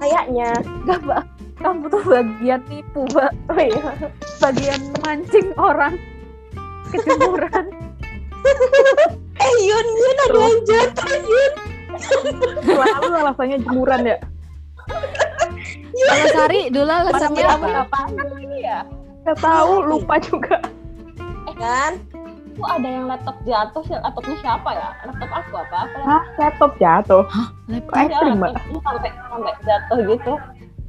kayaknya 0.01 0.49
Enggak, 0.57 0.99
Mbak. 1.05 1.23
Kamu 1.55 1.85
tuh 1.87 2.01
bagian 2.03 2.61
nipu, 2.65 3.05
Mbak. 3.13 3.31
Oh 3.53 3.59
iya. 3.61 3.91
Bagian 4.41 4.81
mancing 5.05 5.53
orang 5.55 5.93
kejemuran. 6.89 7.65
eh 9.45 9.53
Yun 9.61 9.85
Yun 9.85 10.17
ada 10.25 10.37
yang 10.37 10.61
jatuh 10.65 11.13
Yun 11.21 11.53
Selalu 12.65 13.07
alasannya 13.13 13.57
jemuran 13.61 14.01
ya. 14.03 14.17
Kalau 16.09 16.27
Sari 16.33 16.61
dulu 16.69 16.89
alasannya 16.89 17.43
kamu 17.45 17.65
apa? 17.69 17.81
apa 17.85 18.01
Iya. 18.41 18.79
Gak 19.25 19.37
tahu, 19.41 19.73
lupa 19.85 20.17
juga. 20.21 20.57
kan 21.55 21.95
Itu 22.55 22.63
ada 22.63 22.87
yang 22.87 23.05
laptop 23.05 23.35
jatuh, 23.43 23.83
sih. 23.83 23.93
laptopnya 23.93 24.35
siapa 24.39 24.69
ya? 24.71 24.87
Laptop 25.03 25.29
aku 25.29 25.53
apa? 25.57 25.77
apa 25.83 25.97
Hah, 26.01 26.23
laptop 26.37 26.71
jatuh. 26.77 27.23
Laptop. 27.67 27.91
Kok 27.91 27.99
ekstrim, 28.01 28.33
Mbak? 28.33 28.49
laptopnya 28.49 28.79
sampai 28.81 29.09
sampai 29.11 29.53
jatuh 29.61 29.99
gitu. 30.05 30.33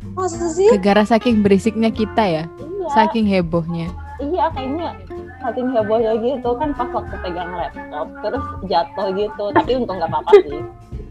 masa 0.08 0.46
sih 0.49 0.70
Gara 0.78 1.02
saking 1.02 1.42
berisiknya 1.42 1.90
kita 1.90 2.25
ya, 2.25 2.44
Iya. 2.49 2.88
saking 2.88 3.26
hebohnya. 3.26 3.90
Iya 4.16 4.49
kayaknya 4.49 4.96
saking 5.38 5.68
hebohnya 5.68 6.16
gitu 6.16 6.50
kan 6.56 6.73
pas 6.73 6.88
waktu 6.88 7.16
pegang 7.20 7.52
laptop 7.52 8.06
terus 8.23 8.40
jatuh 8.64 9.06
gitu 9.12 9.44
tapi 9.52 9.76
untung 9.76 9.99
nggak 9.99 10.08
apa-apa 10.08 10.30
sih 10.40 10.62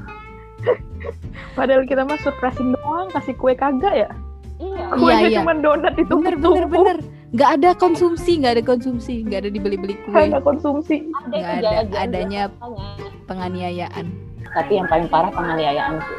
Padahal 1.50 1.82
kita 1.82 2.06
mah 2.06 2.14
surprisein 2.16 2.72
doang, 2.72 3.10
kasih 3.10 3.34
kue 3.34 3.52
kagak 3.52 3.94
ya. 3.96 4.10
iya 4.56 4.86
Kuenya 4.92 5.26
iya. 5.26 5.38
cuma 5.40 5.52
donat 5.56 5.96
itu 5.96 6.14
Bener, 6.14 6.36
bener, 6.36 6.64
bener. 6.68 6.96
Nggak 7.30 7.50
ada 7.62 7.70
konsumsi, 7.78 8.42
nggak 8.42 8.52
ada 8.58 8.64
konsumsi, 8.66 9.22
nggak 9.22 9.38
ada 9.46 9.50
dibeli-beli 9.54 9.94
kue. 10.02 10.10
Nggak 10.30 10.42
konsumsi. 10.42 11.06
ada 11.30 11.30
Nggak 11.30 11.54
itu 11.54 11.66
ada, 11.94 11.98
adanya 12.02 12.42
penganiayaan. 13.30 14.06
tapi 14.50 14.82
yang 14.82 14.90
paling 14.90 15.06
parah 15.06 15.30
penganiayaan 15.30 16.02
sih 16.02 16.18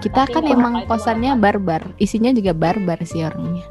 Kita 0.00 0.24
Tapi 0.24 0.32
kan 0.32 0.44
emang 0.48 0.74
kosannya 0.88 1.36
barbar, 1.36 1.84
isinya 2.00 2.32
juga 2.32 2.56
barbar 2.56 3.04
sih 3.04 3.20
orangnya. 3.20 3.68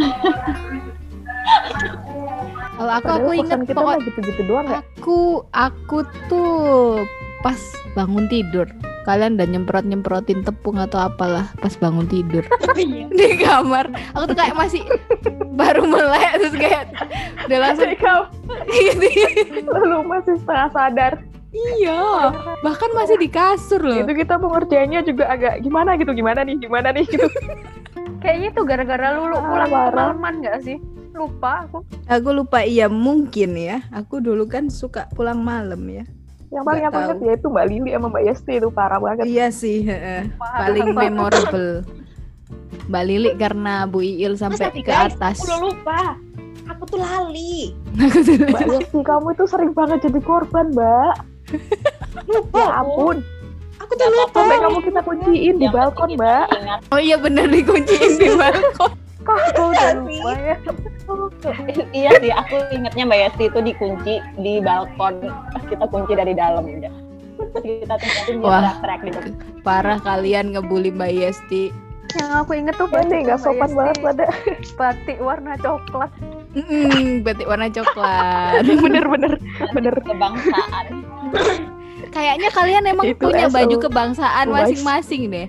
Kalau 2.80 2.92
aku 2.96 3.04
Padahal 3.04 3.20
aku 3.20 3.30
ingat 3.36 3.60
kita 3.68 3.76
pokok 3.76 3.96
gitu-gitu 4.08 4.42
doang 4.48 4.66
ya. 4.72 4.80
aku 4.80 5.18
aku 5.52 5.98
tuh 6.32 7.04
pas 7.44 7.60
bangun 7.92 8.24
tidur 8.32 8.64
kalian 9.02 9.34
udah 9.34 9.48
nyemprot 9.48 9.84
nyemprotin 9.84 10.40
tepung 10.40 10.76
atau 10.76 11.00
apalah 11.00 11.48
pas 11.58 11.72
bangun 11.74 12.04
tidur 12.04 12.44
di 13.18 13.28
kamar 13.36 13.88
aku 14.12 14.24
tuh 14.28 14.36
kayak 14.36 14.54
masih 14.54 14.82
baru 15.52 15.84
melek 15.84 16.30
terus 16.36 16.56
kayak 16.56 16.84
udah 17.46 17.58
langsung 17.58 17.90
gitu 17.90 18.16
lalu 19.74 19.98
masih 20.06 20.34
setengah 20.38 20.68
sadar. 20.70 21.12
iya 21.50 22.30
bahkan 22.62 22.90
masih 22.94 23.16
di 23.16 23.26
kasur 23.26 23.82
loh 23.82 23.98
Itu 23.98 24.14
kita 24.14 24.38
mau 24.38 24.54
ngerjainnya 24.54 25.02
juga 25.02 25.26
agak 25.26 25.58
gimana 25.60 25.98
gitu, 25.98 26.14
gimana 26.14 26.46
nih, 26.46 26.54
gimana 26.56 26.94
nih 26.94 27.02
gitu. 27.04 27.26
Kayaknya 28.20 28.48
tuh 28.54 28.64
gara-gara 28.64 29.18
lu 29.18 29.26
lu 29.26 29.34
Ah, 29.34 29.42
pulang 29.42 29.66
parah. 29.66 29.90
kemalaman 30.14 30.34
nggak 30.44 30.58
sih? 30.62 30.76
Lupa 31.10 31.66
aku. 31.66 31.82
aku 32.06 32.28
lupa 32.30 32.62
iya 32.62 32.86
mungkin 32.86 33.58
ya 33.58 33.82
aku 33.90 34.22
dulu 34.22 34.46
kan 34.46 34.70
suka 34.70 35.10
pulang 35.10 35.42
malam 35.42 35.82
ya 35.90 36.06
Yang 36.50 36.64
paling 36.64 36.84
aku 36.84 36.98
ingat 37.00 37.18
ya 37.20 37.32
itu 37.32 37.46
Mbak 37.46 37.66
Lili 37.66 37.90
sama 37.90 38.06
Mbak 38.08 38.22
Yesti 38.26 38.52
itu 38.58 38.68
parah 38.70 38.98
banget. 38.98 39.24
iya 39.24 39.46
sih 39.48 39.78
heeh. 39.82 40.26
Paham. 40.34 40.58
paling 40.60 40.86
memorable. 40.92 41.72
Mbak 42.86 43.04
Lili 43.06 43.30
karena 43.34 43.74
Bu 43.86 43.98
Iil 44.00 44.34
sampai 44.34 44.66
Mas, 44.66 44.74
ke 44.74 44.82
guys, 44.82 45.14
atas. 45.14 45.36
aku 45.36 45.46
udah 45.46 45.60
lupa. 45.62 46.00
Aku 46.68 46.82
tuh 46.86 46.98
lali. 46.98 47.70
Aku 47.96 48.18
tuh 48.20 48.34
Mbak 48.36 48.66
Yesti 48.68 48.98
kamu 49.00 49.26
itu 49.30 49.44
sering 49.46 49.72
banget 49.72 49.98
jadi 50.02 50.20
korban 50.20 50.66
Mbak. 50.70 51.12
lupa 52.30 52.58
Ya 52.58 52.66
aku. 52.76 52.90
ampun, 52.92 53.16
aku 53.76 53.92
tuh 53.92 54.08
lupa. 54.08 54.34
sampai 54.36 54.58
kamu 54.60 54.78
kita 54.84 55.00
kunciin 55.02 55.54
di 55.56 55.66
balkon 55.68 56.08
Mbak. 56.14 56.44
ingat. 56.52 56.80
Oh 56.90 56.98
iya 56.98 57.16
bener 57.16 57.46
dikunciin 57.46 58.12
di 58.16 58.28
balkon 58.40 58.90
Kok 59.30 59.38
aku 59.54 59.62
udah 59.70 59.88
lupa 59.94 60.32
ya? 60.34 60.56
iya 61.98 62.10
sih 62.18 62.30
aku 62.34 62.54
ingatnya 62.74 63.06
mbak 63.06 63.18
Yasti 63.30 63.46
itu 63.46 63.58
dikunci 63.62 64.14
di 64.38 64.58
balkon 64.58 65.22
kita 65.70 65.86
kunci 65.86 66.12
dari 66.18 66.34
dalam 66.34 66.66
udah 66.66 66.94
Terus 67.40 67.82
kita 67.86 67.94
tinggalin 67.96 68.36
dia 68.36 68.46
Wah. 68.46 68.62
di 69.00 69.10
depan 69.10 69.32
parah 69.62 69.98
kalian 70.02 70.52
ngebully 70.52 70.90
Mbak 70.92 71.10
Yesti 71.14 71.72
Yang 72.18 72.30
aku 72.42 72.52
inget 72.58 72.74
tuh 72.74 72.86
Ya 72.90 73.00
nih, 73.06 73.18
nggak 73.22 73.38
sopan 73.38 73.70
Yesti, 73.70 73.78
banget 73.78 73.96
pada. 74.02 74.24
Batik 74.74 75.18
warna 75.30 75.54
coklat. 75.62 76.10
Mm, 76.58 77.22
batik 77.22 77.46
warna 77.46 77.70
coklat. 77.70 78.66
Bener-bener, 78.66 79.32
bener. 79.78 79.94
kebangsaan 80.02 80.86
Kayaknya 82.10 82.48
kalian 82.50 82.84
emang 82.90 83.06
Itu 83.06 83.30
punya 83.30 83.46
SO. 83.46 83.54
baju 83.54 83.76
kebangsaan 83.86 84.46
masing-masing 84.50 85.30
deh. 85.30 85.46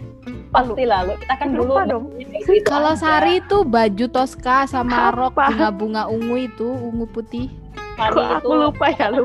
Pasti 0.52 0.84
lalu 0.84 1.16
kita 1.18 1.34
kan 1.40 1.50
dulu 1.56 1.74
dong. 1.88 2.04
gitu 2.20 2.62
Kalau 2.72 2.94
aja. 2.94 3.24
Sari 3.24 3.40
tuh 3.48 3.64
baju 3.64 4.06
Tosca 4.12 4.68
sama 4.68 5.10
Apa? 5.10 5.16
rok 5.16 5.36
bunga-bunga 5.40 6.04
ungu 6.12 6.36
itu, 6.38 6.68
ungu 6.68 7.08
putih. 7.08 7.48
Sari 7.96 8.12
Kok 8.14 8.28
aku 8.38 8.52
itu 8.52 8.62
lupa 8.68 8.86
ya, 8.92 9.08
lu? 9.10 9.24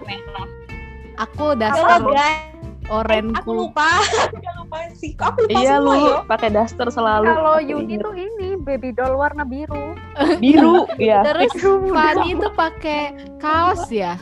Aku 1.17 1.45
Halo 1.49 1.59
daster 1.59 2.01
guys 2.13 2.57
aku 2.87 3.03
orenku. 3.03 3.51
lupa 3.51 3.99
aku 3.99 4.37
udah 4.39 4.55
lupa 4.63 4.77
sih 4.95 5.11
kok 5.19 5.35
aku 5.35 5.39
lupa 5.51 5.59
Iya 5.59 5.75
semua 5.75 5.83
lu 5.83 5.95
ya 5.99 6.17
pakai 6.23 6.49
daster 6.55 6.89
selalu. 6.89 7.27
Kalau 7.27 7.59
Yuni 7.59 7.95
tuh 7.99 8.15
ini 8.15 8.49
baby 8.63 8.95
doll 8.95 9.19
warna 9.19 9.43
biru. 9.43 9.99
biru 10.43 10.87
ya. 10.97 11.27
Terus 11.27 11.51
Fanny 11.91 12.39
tuh 12.39 12.53
pakai 12.55 13.01
kaos 13.43 13.91
ya. 13.91 14.15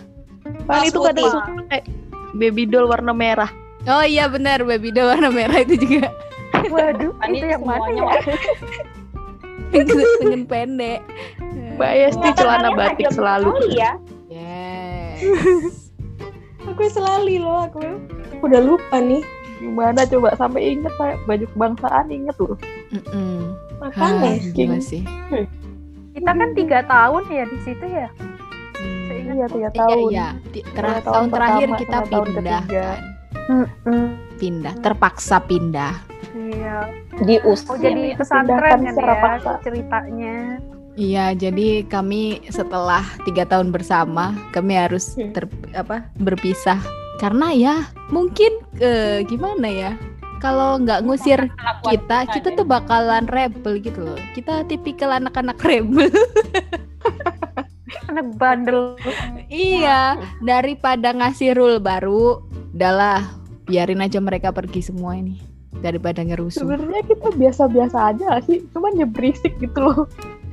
Paling 0.64 0.88
itu 0.88 1.00
kadang 1.00 1.28
suka 1.28 1.50
pakai 1.68 1.80
baby 2.32 2.64
doll 2.64 2.88
warna 2.88 3.12
merah. 3.12 3.50
Oh 3.84 4.00
iya 4.00 4.24
benar, 4.32 4.64
baby 4.64 4.88
doll 4.88 5.12
warna 5.12 5.28
merah 5.28 5.60
itu 5.60 5.76
juga 5.76 6.08
Waduh, 6.66 7.12
Fanny 7.16 7.38
itu 7.38 7.46
yang 7.48 7.62
mana 7.62 7.88
ya? 7.88 8.02
dengan 9.70 10.06
dengan 10.20 10.42
pendek. 10.44 11.00
Mbak 11.74 11.92
Yesti 11.92 12.28
celana 12.34 12.68
batik 12.72 13.10
selalu. 13.10 13.50
ya 13.72 13.98
Yes. 14.26 15.90
aku 16.64 16.80
selali 16.88 17.38
loh 17.38 17.64
aku 17.64 17.82
aku 18.30 18.44
udah 18.44 18.60
lupa 18.60 18.98
nih 18.98 19.22
Gimana 19.56 20.02
coba 20.04 20.34
sampai 20.34 20.74
inget 20.74 20.90
kayak 20.92 21.16
baju 21.24 21.46
kebangsaan 21.46 22.06
inget 22.08 22.34
tuh. 22.34 22.52
Mm-mm. 22.90 23.54
makanya 23.78 24.36
Ah, 24.36 24.52
gila 24.52 24.78
sih. 24.78 25.00
Kita 26.12 26.30
kan 26.30 26.50
tiga 26.52 26.84
tahun 26.84 27.22
ya 27.26 27.44
di 27.44 27.58
situ 27.60 27.86
ya. 27.86 28.08
Hmm. 28.74 29.06
Seingat 29.06 29.34
Iya 29.34 29.46
tiga 29.48 29.62
Iya, 29.64 29.78
tahun. 29.78 29.98
iya. 30.10 30.28
Tiga 30.52 30.68
tera- 30.70 31.00
tahun 31.00 31.06
tahun 31.06 31.26
terakhir 31.30 31.66
pertama 31.66 31.80
kita 31.80 31.96
tahun 31.96 32.26
pindah 32.28 32.34
ketiga. 32.60 32.84
kan. 32.84 32.98
Pindah, 34.36 34.74
terpaksa 34.78 35.36
pindah. 35.40 35.94
Iya. 36.74 37.22
diusir 37.22 37.70
Oh 37.70 37.78
jadi 37.78 38.02
Iya, 38.10 38.16
pesantren 38.18 38.58
kan 38.58 38.80
secara 38.82 39.14
ya 39.14 39.22
paksa. 39.22 39.52
ceritanya. 39.62 40.36
Iya, 40.94 41.24
jadi 41.34 41.68
kami 41.86 42.22
setelah 42.48 43.02
tiga 43.26 43.42
tahun 43.44 43.74
bersama, 43.74 44.30
kami 44.50 44.78
harus 44.78 45.18
Hmm. 45.18 45.34
ter, 45.34 45.44
apa 45.74 46.06
berpisah 46.16 46.78
karena 47.18 47.50
ya 47.50 47.74
mungkin 48.08 48.62
eh, 48.78 49.26
gimana 49.26 49.66
ya? 49.66 49.92
Kalau 50.38 50.76
nggak 50.76 51.02
ngusir 51.02 51.40
kita, 51.82 52.18
kita 52.28 52.52
tuh 52.52 52.68
bakalan 52.68 53.24
rebel 53.26 53.80
gitu 53.80 54.04
loh. 54.04 54.18
Kita 54.36 54.62
tipikal 54.68 55.16
anak-anak 55.16 55.56
rebel. 55.64 56.12
Anak 58.06 58.36
bandel. 58.36 58.94
iya, 59.48 60.14
daripada 60.40 61.10
ngasih 61.10 61.56
rule 61.56 61.80
baru, 61.80 62.44
udahlah 62.70 63.24
biarin 63.64 64.04
aja 64.04 64.20
mereka 64.20 64.52
pergi 64.52 64.84
semua 64.84 65.16
ini 65.16 65.40
daripada 65.80 66.20
ngerusuh. 66.20 66.62
Sebenarnya 66.62 67.02
kita 67.06 67.28
biasa-biasa 67.32 67.98
aja 68.12 68.38
sih, 68.44 68.62
cuman 68.70 68.94
ya 68.94 69.06
berisik 69.06 69.56
gitu 69.58 69.78
loh. 69.80 70.04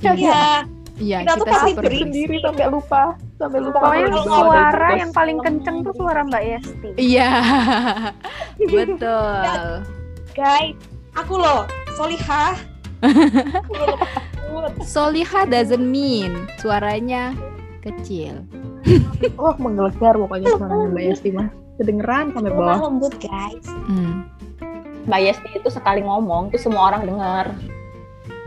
iya 0.01 0.66
Iya, 1.01 1.25
Kita 1.25 1.34
tuh 1.34 1.46
kita 1.46 1.51
pasti 1.51 1.72
super 1.74 1.82
berisik. 1.82 1.98
berisik. 2.06 2.13
Sendiri 2.13 2.36
sampai 2.46 2.66
lupa. 2.70 3.04
Sampai 3.36 3.58
lupa 3.58 3.78
Pokoknya 3.80 4.06
kalau 4.06 4.18
juga 4.22 4.30
suara 4.38 4.88
yang 4.94 5.12
paling 5.12 5.38
kenceng 5.42 5.78
tuh 5.82 5.94
suara 5.98 6.22
Mbak 6.22 6.44
Yesti. 6.46 6.90
Iya. 6.94 7.30
Betul. 8.70 9.66
Guys, 10.32 10.78
aku 11.18 11.34
loh, 11.42 11.66
Solihah. 11.98 12.54
Soliha 14.86 15.42
doesn't 15.48 15.82
mean 15.82 16.46
suaranya 16.62 17.34
kecil. 17.82 18.46
Wah, 19.38 19.58
menggelegar 19.58 20.13
pokoknya 20.13 20.54
suaranya 20.54 20.88
Mbak 20.92 21.04
Yesti 21.10 21.30
mah. 21.34 21.50
Kedengeran 21.82 22.30
sampai 22.30 22.51
bawah. 22.54 22.78
lembut, 22.86 23.16
guys. 23.18 23.66
Hmm. 23.90 24.28
Mbak 25.03 25.20
Yesti 25.20 25.50
itu 25.55 25.70
sekali 25.70 26.01
ngomong 26.01 26.50
tuh 26.50 26.60
semua 26.60 26.89
orang 26.89 27.03
dengar. 27.03 27.46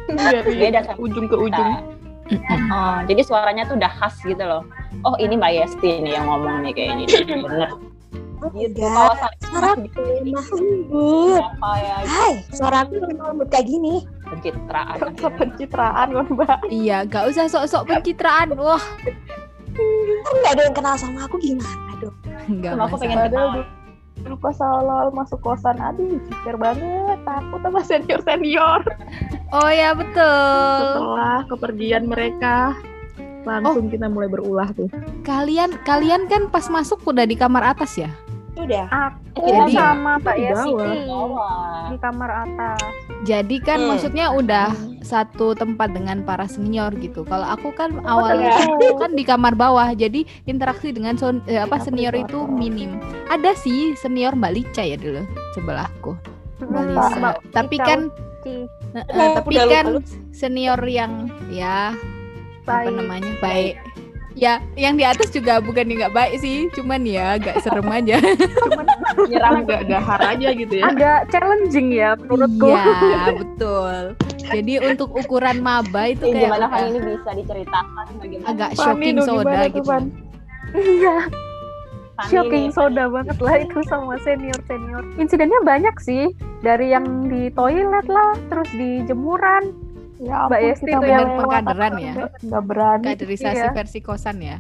Dari 0.07 0.53
Beda 0.55 0.85
sama 0.85 1.01
ujung 1.01 1.27
ke 1.27 1.37
kita. 1.37 1.43
ujung. 1.57 1.73
Oh, 2.71 2.97
jadi 3.05 3.21
suaranya 3.21 3.63
tuh 3.65 3.77
udah 3.77 3.93
khas 3.95 4.17
gitu 4.21 4.41
loh. 4.41 4.63
Oh 5.03 5.17
ini 5.17 5.35
Mbak 5.35 5.53
Yesti 5.55 6.01
nih 6.01 6.13
yang 6.15 6.27
ngomong 6.27 6.63
nih 6.63 6.73
kayaknya 6.73 7.07
bener. 7.39 7.71
Oh, 8.37 8.53
Gitu. 8.53 8.77
enggak. 8.77 8.93
Kalau 9.17 9.33
Suara 9.41 9.71
gitu 9.81 10.01
lemah 10.05 10.47
lembut. 10.53 11.41
apa 11.41 11.71
ya 11.81 11.97
Hai, 12.05 12.33
suara 12.53 12.77
aku 12.85 13.01
lemah 13.01 13.27
lembut 13.33 13.49
kayak 13.49 13.65
gini. 13.65 14.05
pencitraan. 14.23 14.97
Rasa 15.01 15.29
pencitraan 15.33 16.07
kan 16.13 16.27
Mbak. 16.29 16.59
Iya, 16.69 16.99
gak 17.09 17.25
usah 17.33 17.49
sok-sok 17.49 17.89
pencitraan. 17.89 18.53
Wah, 18.53 18.85
Kan 20.21 20.35
nggak 20.37 20.53
ada 20.53 20.63
yang 20.63 20.77
kenal 20.77 20.93
sama 20.95 21.25
aku 21.25 21.41
gimana 21.41 21.73
dong? 21.97 22.13
nggak 22.53 22.73
Cuma 22.77 22.85
aku 22.85 22.97
pengen 23.01 23.19
kenal. 23.25 23.49
Dulu- 24.23 24.41
pas 24.41 24.59
awal 24.61 25.11
masuk 25.11 25.41
kosan, 25.41 25.81
aduh 25.81 26.21
cicer 26.29 26.57
banget, 26.61 27.19
takut 27.25 27.61
sama 27.65 27.81
senior 27.83 28.21
senior. 28.23 28.81
Oh 29.55 29.71
ya 29.71 29.95
betul. 29.95 30.79
Setelah 30.83 31.47
kepergian 31.47 32.05
mereka, 32.11 32.75
langsung 33.47 33.93
kita 33.93 34.09
mulai 34.11 34.27
berulah 34.27 34.69
tuh. 34.75 34.89
Kalian 35.23 35.79
kalian 35.85 36.27
kan 36.27 36.49
pas 36.49 36.67
masuk 36.67 37.05
udah 37.07 37.29
di 37.29 37.37
kamar 37.39 37.77
atas 37.77 37.95
ya? 37.95 38.11
Udah. 38.55 38.87
Aku 38.87 39.45
Jadi- 39.45 39.75
sama 39.75 40.17
Mbak 40.17 40.37
bawah. 40.49 40.95
Bawah. 41.05 41.63
di 41.85 41.97
kamar 41.99 42.31
atas. 42.43 42.81
Jadi 43.25 43.57
kan 43.59 43.79
Hmm. 43.79 43.89
maksudnya 43.91 44.27
udah 44.31 44.69
satu 45.01 45.53
tempat 45.53 45.93
dengan 45.93 46.23
para 46.23 46.47
senior 46.47 46.95
gitu. 46.97 47.23
Kalau 47.23 47.45
aku 47.45 47.71
kan 47.71 47.93
Oh, 48.01 48.21
awalnya 48.21 48.57
ternyata. 48.57 48.97
kan 48.97 49.11
di 49.13 49.23
kamar 49.23 49.53
bawah, 49.53 49.93
jadi 49.93 50.25
interaksi 50.45 50.91
dengan 50.91 51.15
son- 51.15 51.45
eh, 51.45 51.59
apa 51.59 51.77
senior 51.79 52.15
itu 52.15 52.47
minim. 52.47 52.97
Ada 53.27 53.53
sih 53.55 53.93
senior 53.95 54.33
Mbak 54.33 54.53
Lica 54.55 54.83
ya 54.83 54.97
dulu 54.97 55.23
sebelahku. 55.53 56.17
Mbak 56.63 56.83
Lisa. 56.89 57.15
Mbak 57.19 57.35
Tapi 57.51 57.77
kan 57.79 58.01
Oh, 58.95 59.35
tapi 59.35 59.57
kan 59.59 59.87
senior 60.31 60.77
yang 60.85 61.27
ya 61.49 61.97
apa 62.63 62.87
Baik. 62.87 62.93
namanya 62.95 63.33
baik. 63.41 63.75
Ya, 64.35 64.59
yang 64.75 64.99
di 64.99 65.07
atas 65.07 65.31
juga 65.31 65.63
bukan 65.63 65.87
yang 65.87 65.99
nggak 66.07 66.15
baik 66.15 66.35
sih, 66.43 66.67
cuman 66.75 67.07
ya 67.07 67.39
agak 67.39 67.63
serem 67.63 67.87
aja. 67.87 68.19
Cuman 68.67 68.87
nyerang 69.31 69.63
gak 69.63 69.87
gahar 69.87 70.21
aja 70.35 70.49
gitu 70.51 70.75
ya. 70.75 70.91
Agak 70.91 71.31
challenging 71.31 71.95
ya 71.95 72.19
menurutku. 72.19 72.75
Iya, 72.75 73.23
betul. 73.39 73.95
Jadi 74.45 74.73
untuk 74.83 75.15
ukuran 75.15 75.63
maba 75.63 76.11
itu 76.11 76.27
Eh, 76.27 76.35
kayak 76.35 76.51
gimana 76.51 76.67
kan 76.67 76.81
ini 76.91 76.99
bisa 77.15 77.31
diceritakan 77.31 78.05
bagaimana? 78.19 78.47
agak 78.51 78.71
Fani 78.75 78.83
shocking 78.83 79.15
dong, 79.15 79.27
soda 79.31 79.55
tuh, 79.55 79.71
gitu. 79.71 79.83
Fan? 79.87 80.05
Iya, 80.75 81.17
shocking 82.27 82.65
nih, 82.67 82.75
soda 82.75 83.05
banget 83.07 83.39
lah 83.39 83.55
itu 83.63 83.79
sama 83.87 84.15
senior 84.27 84.59
senior. 84.67 85.03
Insidennya 85.15 85.61
banyak 85.63 85.95
sih, 86.03 86.35
dari 86.61 86.91
yang 86.91 87.07
di 87.31 87.55
toilet 87.55 88.07
lah, 88.11 88.35
terus 88.51 88.67
di 88.75 89.07
jemuran. 89.07 89.71
Ya 90.17 90.47
Mbak 90.47 90.61
Yesti 90.63 90.91
mau 90.91 91.03
yang 91.03 91.31
pengkaderan 91.37 91.93
ya? 91.97 92.13
enggak, 92.15 92.31
Nggak 92.41 92.63
berani. 92.65 93.05
Kaderisasi 93.09 93.59
Iya. 93.59 93.73
versi 93.75 93.99
kosan 93.99 94.37
ya. 94.39 94.59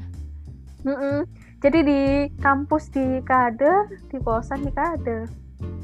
Mm-mm. 0.82 1.24
Jadi 1.58 1.78
di 1.80 2.00
kampus 2.38 2.90
di 2.90 3.22
kade, 3.22 3.72
di 4.10 4.18
kosan 4.18 4.62
di 4.62 4.72
kade. 4.72 5.30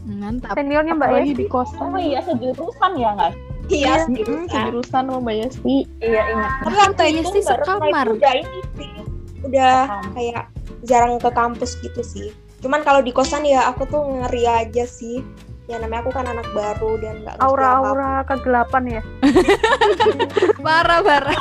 Mantap. 0.03 0.53
Seniornya 0.55 0.93
Mbak 0.93 1.09
Apalagi 1.09 1.31
Yesti. 1.31 1.41
di 1.41 1.47
kosan. 1.47 1.81
Oh 1.81 1.97
iya 1.97 2.21
sejurusan 2.21 2.93
ya 2.95 3.11
nggak? 3.15 3.33
Iya, 3.71 3.93
Mm-mm, 4.03 4.17
jurusan. 4.19 4.51
Kejurusan 4.51 5.03
sama 5.07 5.19
Mbak 5.21 5.37
Yesti. 5.39 5.77
Iya 6.01 6.23
ingat. 6.27 6.51
Tapi 6.61 6.77
waktu 6.77 6.91
Mbak 6.93 7.07
itu 7.07 7.17
Yesti 7.17 7.41
sekamar. 7.41 8.07
itu 8.07 8.17
Udah 8.19 8.35
ini 8.35 8.61
sih. 8.75 8.93
Udah 9.41 9.75
kayak 10.13 10.43
jarang 10.83 11.15
ke 11.17 11.31
kampus 11.31 11.71
gitu 11.79 12.03
sih. 12.03 12.29
Cuman 12.61 12.83
kalau 12.83 13.01
di 13.01 13.09
kosan 13.09 13.41
ya 13.43 13.71
aku 13.71 13.87
tuh 13.87 14.03
ngeri 14.03 14.45
aja 14.45 14.85
sih. 14.85 15.25
Ya 15.71 15.79
namanya 15.79 16.03
aku 16.03 16.11
kan 16.11 16.27
anak 16.27 16.51
baru 16.51 16.99
dan 16.99 17.23
nggak 17.23 17.35
ngerti 17.37 17.47
apa-apa. 17.47 17.63
Aura-aura 17.63 18.13
kegelapan 18.27 18.83
ya. 18.91 19.03
Parah, 20.67 20.99
parah. 21.01 21.39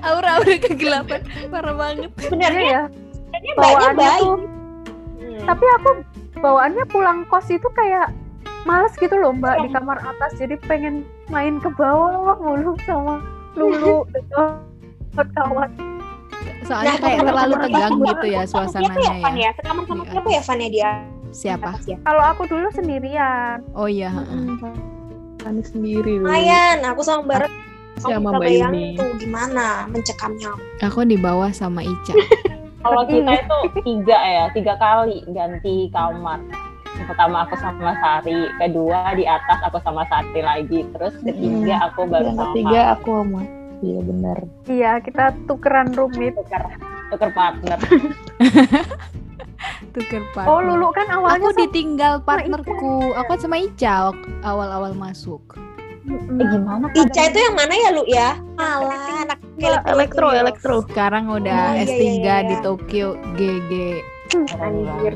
Aura-aura 0.00 0.54
kegelapan, 0.56 1.20
parah 1.46 1.74
banget. 1.76 2.08
Iya 2.10 2.24
Sebenarnya 2.24 2.64
ya. 2.64 2.82
sebenarnya 2.88 3.52
mbaknya 3.52 3.52
Bawaannya 3.60 3.96
baik. 4.00 4.22
tuh. 4.24 4.36
Hmm. 5.18 5.40
Tapi 5.44 5.64
aku 5.76 5.88
bawaannya 6.38 6.84
pulang 6.88 7.18
kos 7.28 7.48
itu 7.48 7.68
kayak 7.70 8.08
males 8.64 8.94
gitu 8.94 9.14
loh 9.14 9.32
Mbak 9.32 9.56
di 9.60 9.68
kamar 9.70 9.98
atas. 10.00 10.32
Jadi 10.34 10.56
pengen 10.64 10.94
main 11.28 11.60
ke 11.60 11.68
bawah 11.70 12.40
mulu 12.40 12.72
sama 12.88 13.20
Lulu 13.52 14.08
dan 15.12 15.28
kawan. 15.36 15.70
Soalnya 16.64 16.94
Nah, 16.94 17.02
kayak 17.02 17.20
terlalu 17.22 17.54
tegang 17.60 17.92
gitu 17.98 18.26
ya 18.28 18.42
Siapa 18.42 18.64
suasananya 18.64 18.96
ya, 18.96 19.14
ya. 19.20 19.30
ya? 19.36 19.50
Sekamar 19.54 19.82
sama 19.84 20.02
Iya. 20.02 20.10
siapa 20.10 20.28
ya 20.30 20.40
Fan 20.40 20.58
ya 20.58 20.68
dia? 20.70 20.90
Siapa? 21.32 21.78
Kalau 21.84 22.24
aku 22.24 22.48
dulu 22.48 22.66
sendirian. 22.72 23.60
Oh 23.76 23.88
iya, 23.88 24.08
heeh. 24.12 24.58
Fani 25.38 25.62
sendiri 25.62 26.18
dulu. 26.18 26.26
Lumayan, 26.26 26.82
aku 26.82 27.00
sama 27.04 27.22
Barat 27.24 27.50
Sama 27.98 28.30
Mbak 28.30 28.46
Yuni. 28.46 28.94
tuh 28.94 29.10
gimana 29.18 29.90
mencekamnya. 29.90 30.54
Aku 30.86 31.02
di 31.02 31.18
bawah 31.18 31.50
sama 31.50 31.82
Ica. 31.82 32.14
Kalau 32.86 33.02
kita 33.10 33.42
itu 33.42 33.58
tiga 33.82 34.18
ya, 34.22 34.44
tiga 34.54 34.78
kali 34.78 35.26
ganti 35.34 35.90
kamar. 35.90 36.38
Yang 36.94 37.06
pertama 37.10 37.42
aku 37.46 37.54
sama 37.58 37.94
Sari, 37.98 38.46
kedua 38.58 39.18
di 39.18 39.26
atas 39.26 39.58
aku 39.66 39.82
sama 39.82 40.06
Sari 40.06 40.40
lagi, 40.42 40.86
terus 40.94 41.14
ketiga 41.26 41.90
aku 41.90 42.06
baru 42.06 42.30
sama 42.38 42.54
ketiga 42.54 42.80
aku 42.94 43.10
sama. 43.18 43.42
Iya 43.78 43.98
benar. 44.02 44.38
Iya, 44.66 44.92
kita 45.02 45.24
tukeran 45.50 45.90
roommate. 45.94 46.38
tuker 46.38 46.62
tuker 47.10 47.30
partner. 47.34 47.78
Tuker 49.90 50.22
partner. 50.30 50.48
Oh, 50.48 50.60
Lulu 50.60 50.88
kan 50.90 51.06
awalnya 51.08 51.38
Aku 51.38 51.48
sama- 51.50 51.60
ditinggal 51.60 52.14
partnerku. 52.22 52.94
Aku 53.16 53.32
sama 53.36 53.56
Ica 53.56 54.14
awal-awal 54.42 54.92
masuk. 54.92 55.42
Eh 56.08 56.46
gimana? 56.46 56.88
Ica 56.90 57.22
itu 57.26 57.38
yang 57.38 57.54
mana 57.54 57.74
ya 57.74 57.90
lu 57.92 58.04
ya? 58.06 58.30
Malah 58.54 59.02
anak 59.22 59.38
Elektro, 59.84 60.30
elektro. 60.30 60.74
Sekarang 60.86 61.28
udah 61.28 61.62
Oh, 61.68 61.76
iya, 61.76 61.84
S3 61.84 61.98
iya, 61.98 62.14
iya. 62.16 62.36
di 62.44 62.56
Tokyo 62.62 63.08
GG. 63.34 63.72
Anjir. 64.54 65.14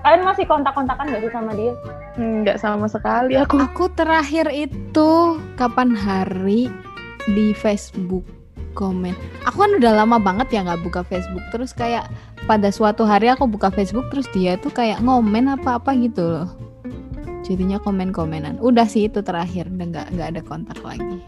Kalian 0.00 0.22
masih 0.22 0.44
kontak-kontakan 0.44 1.08
gak 1.08 1.20
sih 1.20 1.32
sama 1.32 1.50
dia? 1.52 1.72
Enggak 2.14 2.60
sama 2.60 2.86
sekali 2.86 3.34
aku. 3.34 3.56
Aku 3.58 3.84
terakhir 3.90 4.46
itu 4.52 5.10
kapan 5.56 5.92
hari 5.92 6.68
di 7.26 7.50
Facebook 7.50 8.22
komen. 8.74 9.14
Aku 9.46 9.62
kan 9.62 9.70
udah 9.78 10.02
lama 10.04 10.18
banget 10.18 10.50
ya 10.50 10.66
nggak 10.66 10.82
buka 10.82 11.00
Facebook. 11.06 11.42
Terus 11.54 11.70
kayak 11.70 12.10
pada 12.44 12.68
suatu 12.68 13.06
hari 13.08 13.30
aku 13.30 13.48
buka 13.48 13.72
Facebook 13.72 14.10
terus 14.12 14.28
dia 14.34 14.58
tuh 14.60 14.74
kayak 14.74 15.00
ngomen 15.00 15.54
apa-apa 15.54 15.94
gitu 15.96 16.22
loh. 16.26 16.48
Jadinya 17.46 17.78
komen-komenan. 17.80 18.58
Udah 18.58 18.88
sih 18.88 19.06
itu 19.06 19.22
terakhir, 19.22 19.68
udah 19.70 19.86
nggak 19.88 20.06
nggak 20.16 20.28
ada 20.36 20.40
kontak 20.42 20.78
lagi. 20.82 21.22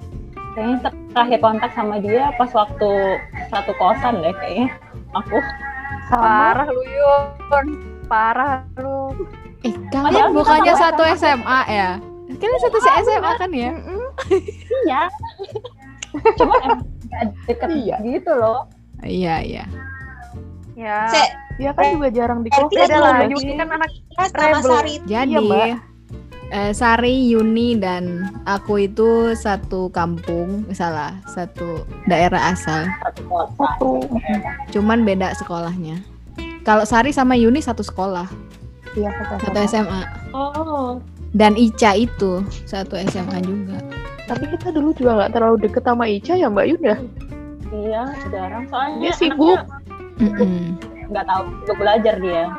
Kayaknya 0.57 0.77
ter- 0.89 0.99
terakhir 1.13 1.39
kontak 1.45 1.71
sama 1.77 2.01
dia 2.01 2.33
pas 2.41 2.51
waktu 2.51 2.91
satu 3.53 3.73
kosan 3.77 4.25
deh 4.25 4.35
kayaknya. 4.41 4.69
Aku 5.15 5.39
Sama. 6.07 6.23
Parah 6.23 6.67
lu 6.71 6.83
Yun. 6.87 7.67
Parah 8.07 8.63
lu. 8.79 9.27
Eh 9.67 9.75
kalian 9.91 10.31
bukannya 10.31 10.75
satu 10.79 11.03
SMA 11.19 11.61
ya? 11.67 11.91
Kalian 12.27 12.61
satu 12.63 12.79
SMA 12.79 13.31
kan 13.39 13.51
ya? 13.51 13.73
iya. 14.87 15.03
Cuma 16.39 16.57
deket 17.45 17.69
Iya. 17.71 17.97
gitu 18.03 18.33
loh. 18.33 18.67
Iya 19.01 19.37
iya. 19.41 19.65
Ya. 20.77 21.09
Cek, 21.09 21.29
Dia 21.57 21.73
kan 21.73 21.97
juga 21.97 22.13
jarang 22.13 22.45
di 22.45 22.53
lah, 22.53 23.25
Yuni. 23.25 23.33
Yuni 23.33 23.53
kan 23.57 23.69
anak 23.73 23.91
sama. 24.29 24.61
Sari 24.61 24.95
Jadi 25.09 25.33
Iya, 25.33 25.41
Mbak. 25.41 25.67
eh, 26.53 26.73
Sari, 26.77 27.15
Yuni 27.33 27.69
dan 27.75 28.05
aku 28.45 28.85
itu 28.85 29.33
satu 29.33 29.89
kampung, 29.89 30.69
salah 30.71 31.17
satu 31.27 31.81
daerah 32.05 32.53
asal. 32.53 32.85
Satu 33.01 33.21
kota. 33.25 33.53
Satu. 33.57 34.05
Cuman 34.69 35.01
beda 35.03 35.33
sekolahnya. 35.33 35.97
Kalau 36.61 36.85
Sari 36.85 37.09
sama 37.11 37.33
Yuni 37.35 37.65
satu 37.65 37.81
sekolah, 37.81 38.29
Iya, 38.93 39.13
satu 39.17 39.49
satu 39.49 39.59
SMA. 39.65 40.03
Oh, 40.33 41.01
Dan 41.33 41.53
Ica 41.53 41.93
itu 41.93 42.45
satu 42.65 42.97
SMA 42.99 43.41
juga. 43.41 43.81
Tapi 44.27 44.45
kita 44.51 44.75
dulu 44.75 44.91
juga 44.91 45.23
nggak 45.23 45.33
terlalu 45.39 45.57
deket 45.71 45.83
sama 45.87 46.05
Ica 46.11 46.35
ya 46.35 46.51
Mbak 46.51 46.67
Yun 46.67 46.83
ya? 46.83 46.97
Iya, 47.71 48.03
jarang. 48.31 48.65
Soalnya 48.67 48.99
Dia 48.99 49.13
sibuk. 49.15 49.59
Nggak 51.07 51.25
tahu 51.31 51.43
sibuk 51.63 51.77
belajar 51.79 52.15
dia. 52.19 52.45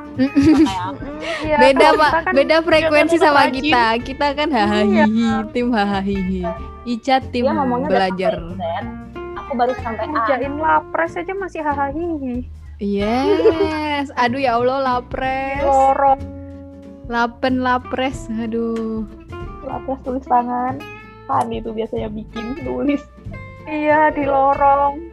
Iya, 1.38 1.58
beda 1.62 1.88
kalau 1.93 2.01
pak, 2.01 2.12
kan 2.25 2.34
beda 2.34 2.56
frekuensi 2.65 3.15
sama 3.21 3.45
rajin. 3.45 3.62
kita. 3.62 3.86
Kita 4.01 4.27
kan 4.34 4.49
hahaha 4.49 5.06
tim 5.53 5.69
hahaha. 5.69 6.17
Ica 6.82 7.21
tim 7.30 7.45
belajar. 7.86 8.34
aku 9.38 9.51
baru 9.53 9.73
sampai 9.86 10.06
A. 10.06 10.10
Ngerjain 10.10 10.53
lapres 10.58 11.13
aja 11.13 11.34
masih 11.38 11.62
hahaha. 11.62 11.93
Yes. 12.82 14.10
Aduh 14.17 14.41
ya 14.41 14.58
Allah 14.58 14.82
lapres. 14.82 15.62
Lorong. 15.62 16.21
Lapen 17.06 17.62
lapres. 17.62 18.25
Aduh. 18.34 19.06
lapis 19.67 19.99
tulis 20.01 20.23
tangan 20.25 20.80
kan 21.27 21.45
itu 21.49 21.69
biasanya 21.69 22.07
bikin 22.07 22.55
tulis 22.57 23.03
Iya 23.63 24.15
di 24.15 24.23
lorong. 24.23 25.11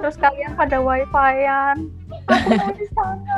Terus 0.00 0.16
kalian 0.16 0.56
pada 0.56 0.80
wifi-an. 0.80 1.92
Aku 2.26 2.48
mau 2.50 2.72
di 2.72 2.86
sana. 2.90 3.36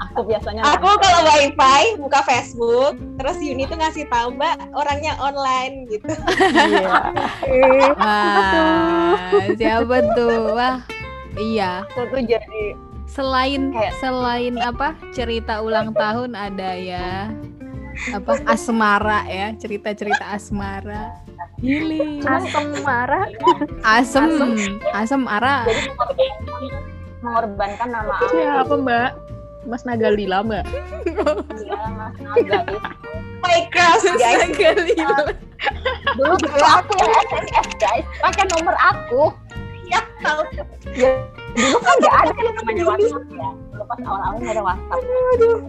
Aku 0.00 0.24
biasanya 0.24 0.64
Aku 0.74 0.88
kalau 0.96 1.20
wifi 1.28 2.00
buka 2.00 2.24
Facebook, 2.24 2.96
terus 3.20 3.36
Yuni 3.38 3.68
tuh 3.68 3.76
ngasih 3.76 4.08
tahu 4.08 4.32
Mbak 4.32 4.72
orangnya 4.72 5.12
online 5.20 5.84
gitu. 5.92 6.08
iya 7.52 7.92
Wah, 7.92 9.14
siapa 9.54 9.96
tuh? 10.16 10.56
Wah, 10.56 10.80
iya. 11.36 11.84
tuh 11.92 12.16
jadi 12.16 12.74
Selain 13.04 13.74
Kayak- 13.74 13.94
selain 13.98 14.54
apa 14.56 14.96
cerita 15.10 15.60
ulang 15.60 15.92
tahun 15.92 16.32
ada 16.32 16.70
ya 16.72 17.28
apa 18.08 18.32
asmara 18.48 19.28
ya 19.28 19.52
cerita-cerita 19.60 20.24
asmara. 20.32 21.20
Gili. 21.60 22.24
asem 22.24 22.66
marah. 22.80 23.28
Asem, 23.84 24.56
asem 24.96 25.22
ara. 25.28 25.68
jadi 25.68 25.92
mengorbankan 27.20 27.88
nama 27.92 28.16
aku. 28.16 28.32
siapa 28.32 28.74
mbak 28.80 29.10
Mas 29.68 29.84
Nagalila 29.84 30.40
mbak 30.40 30.64
Iya, 31.04 31.76
Mas 31.92 32.16
Naga 32.16 32.58
itu. 32.64 32.78
My 33.44 33.60
crush 33.68 34.08
guys. 34.16 34.48
Dulu 36.16 36.34
dulu 36.40 36.64
aku 36.64 36.92
SMS 36.96 37.68
guys, 37.76 38.04
pakai 38.24 38.44
nomor 38.56 38.76
aku. 38.80 39.36
Ya 39.92 40.00
tahu. 40.24 40.44
Dulu 41.52 41.76
kan 41.82 41.94
nggak 42.00 42.14
ada 42.24 42.32
yang 42.40 42.54
namanya 42.56 42.82
WhatsApp 42.88 43.24
ya. 43.36 43.48
Dulu 43.80 43.96
pas 43.96 44.00
awal-awal 44.04 44.36
nggak 44.44 44.52
ada 44.52 44.64
WhatsApp. 44.68 45.00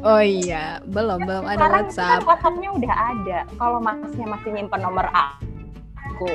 Oh 0.03 0.19
iya, 0.19 0.83
belum 0.83 1.23
belum 1.23 1.47
ada 1.47 1.55
Sekarang 1.55 1.75
WhatsApp. 1.79 2.11
kan 2.11 2.27
WhatsAppnya 2.27 2.69
udah 2.75 2.91
ada. 2.91 3.37
Kalau 3.55 3.79
masnya 3.79 4.25
masih 4.27 4.49
nyimpen 4.51 4.83
nomor 4.83 5.07
aku, 5.15 6.27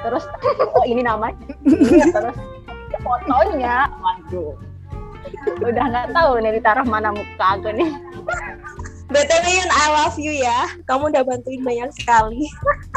terus 0.00 0.24
oh 0.72 0.84
ini 0.88 1.04
namanya, 1.04 1.36
ini, 1.68 2.08
terus 2.08 2.36
fotonya, 3.04 3.92
waduh. 4.00 4.56
Udah 5.60 5.84
nggak 5.92 6.08
tahu 6.16 6.40
nih 6.40 6.56
ditaruh 6.56 6.88
mana 6.88 7.12
muka 7.12 7.46
aku 7.52 7.68
nih. 7.68 7.92
BTW 9.12 9.44
Yun, 9.60 9.68
I 9.68 9.86
love 9.92 10.16
you 10.16 10.32
ya. 10.32 10.72
Kamu 10.88 11.12
udah 11.12 11.20
bantuin 11.20 11.60
banyak 11.60 11.92
sekali. 12.00 12.48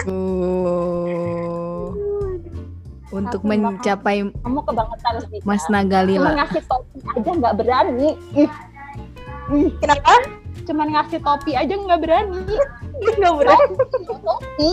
Oh. 0.08 1.92
Untuk 3.12 3.44
mencapai 3.46 4.26
Kamu 4.32 4.60
kebangetan 4.64 5.14
sih. 5.28 5.44
Mas 5.44 5.68
Nagalila. 5.68 6.34
ngasih 6.40 6.64
topi 6.66 6.93
aja 7.12 7.30
nggak 7.36 7.56
berani. 7.60 8.16
Ih, 8.38 8.52
Kenapa? 9.84 10.16
cuman 10.64 10.88
ngasih 10.96 11.20
topi 11.20 11.52
aja 11.58 11.74
nggak 11.76 12.02
berani. 12.02 12.40
Nggak 13.20 13.34
berani. 13.36 13.76
Topi. 14.08 14.72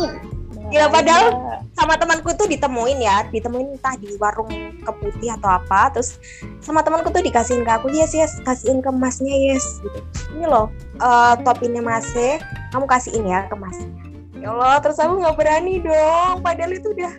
Ya 0.71 0.87
padahal 0.87 1.59
sama 1.75 1.99
temanku 1.99 2.31
tuh 2.38 2.47
ditemuin 2.47 3.03
ya, 3.03 3.27
ditemuin 3.27 3.75
entah 3.75 3.99
di 3.99 4.14
warung 4.23 4.47
keputih 4.87 5.35
atau 5.35 5.59
apa, 5.59 5.90
terus 5.90 6.23
sama 6.62 6.87
temanku 6.87 7.11
tuh 7.11 7.25
dikasihin 7.27 7.66
ke 7.66 7.73
aku, 7.75 7.90
yes 7.90 8.14
yes, 8.14 8.38
kasihin 8.47 8.79
ke 8.79 8.87
masnya 8.95 9.35
yes, 9.35 9.83
gitu. 9.83 9.99
Ini 10.38 10.47
loh, 10.47 10.71
eh 11.03 11.35
topinya 11.43 11.83
masnya, 11.83 12.38
kamu 12.71 12.87
kasihin 12.87 13.27
ya 13.27 13.51
ke 13.51 13.57
masnya. 13.59 13.90
Ya 14.38 14.55
Allah, 14.55 14.79
terus 14.79 15.03
aku 15.03 15.19
nggak 15.19 15.37
berani 15.43 15.83
dong, 15.83 16.38
padahal 16.38 16.71
itu 16.71 16.87
udah 16.95 17.12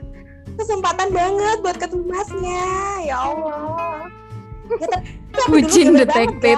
kesempatan 0.56 1.12
banget 1.12 1.58
buat 1.60 1.76
ketemu 1.76 2.08
masnya, 2.08 2.64
ya 3.04 3.18
Allah. 3.20 4.08
Ya, 4.80 4.88
tapi 4.88 5.08
aku 5.36 5.48
dulu 5.52 5.52
Bucin 5.52 5.88
detektif. 6.00 6.58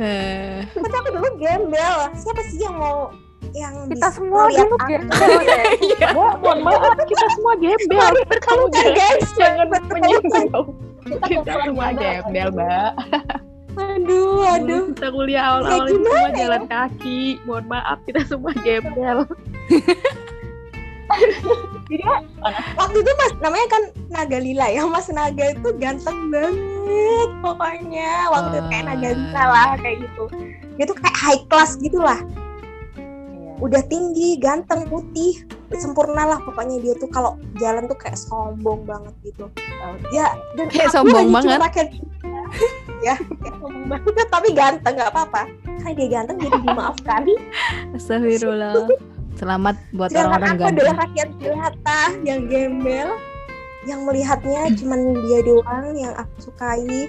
Eh, 0.00 0.60
Tapi 0.72 0.96
aku 0.96 1.08
dulu 1.12 1.28
gembel, 1.40 1.96
siapa 2.16 2.40
sih 2.48 2.58
yang 2.60 2.76
mau 2.76 3.12
yang 3.50 3.74
Kita 3.90 4.08
semua 4.14 4.46
dulu 4.48 4.76
gembel 4.86 5.30
deh. 5.44 5.64
Mbak, 5.98 6.12
mohon 6.40 6.58
maaf 6.62 6.96
kita 7.04 7.26
semua 7.36 7.52
gembel. 7.58 8.10
Bertengkar 8.28 8.88
guys, 8.94 9.28
jangan 9.36 9.66
menyinggung. 9.90 10.68
Kita 11.26 11.52
semua 11.66 11.86
gembel. 11.96 12.48
mbak. 12.54 12.92
Aduh, 13.80 14.44
aduh. 14.44 14.82
Kita 14.92 15.08
kuliah 15.14 15.44
awal-awal 15.46 15.86
Ya, 15.88 15.92
semua 15.94 16.20
jalan 16.36 16.62
kaki. 16.68 17.20
Mohon 17.48 17.64
maaf 17.70 17.98
kita 18.04 18.20
semua 18.28 18.52
gembel 18.60 19.18
waktu 22.76 22.96
itu 22.96 23.10
mas 23.16 23.32
namanya 23.40 23.66
kan 23.68 23.82
Naga 24.08 24.38
Lila 24.38 24.66
ya 24.66 24.82
mas 24.84 25.08
Naga 25.08 25.50
itu 25.50 25.68
ganteng 25.76 26.30
banget 26.30 27.30
pokoknya. 27.40 28.10
Waktu 28.28 28.54
itu 28.54 28.68
kayak 28.68 28.84
Naga 28.86 29.08
Lila 29.10 29.44
lah 29.44 29.68
kayak 29.76 29.96
gitu. 30.00 30.24
Dia 30.74 30.84
tuh 30.84 30.96
kayak 30.96 31.16
high 31.16 31.42
class 31.46 31.74
gitu 31.76 31.98
lah. 31.98 32.20
Iya. 32.96 33.52
udah 33.60 33.82
tinggi 33.84 34.40
ganteng 34.40 34.88
putih 34.88 35.36
sempurna 35.72 36.24
lah 36.26 36.38
pokoknya 36.40 36.80
dia 36.80 36.94
tuh. 36.96 37.08
Kalau 37.08 37.36
jalan 37.56 37.84
tuh 37.84 37.94
kayak 37.94 38.16
sombong 38.16 38.82
banget 38.84 39.12
gitu. 39.22 39.44
Ya 40.10 40.32
dan 40.54 40.66
Kayak 40.68 40.88
aku 40.88 40.94
sombong 40.96 41.28
banget. 41.30 41.58
rakyat- 41.60 41.94
ya 43.06 43.14
kayak 43.16 43.56
sombong 43.56 43.86
banget 43.86 44.26
tapi 44.26 44.48
ganteng 44.50 44.94
nggak 44.96 45.10
apa-apa. 45.10 45.42
Karena 45.80 45.90
dia 45.92 46.08
ganteng 46.08 46.36
jadi 46.38 46.58
dimaafkan. 46.60 47.22
Astagfirullah. 47.92 48.74
Selamat 49.40 49.80
buat 49.96 50.12
orang-orang 50.12 50.52
aku 50.52 50.64
adalah 50.68 50.94
rakyat 51.00 51.28
jelata 51.40 52.02
yang 52.28 52.44
gembel, 52.44 53.08
yang 53.88 54.04
melihatnya 54.04 54.68
cuman 54.76 55.16
dia 55.24 55.40
doang 55.40 55.96
yang 55.96 56.12
aku 56.12 56.52
sukai. 56.52 57.08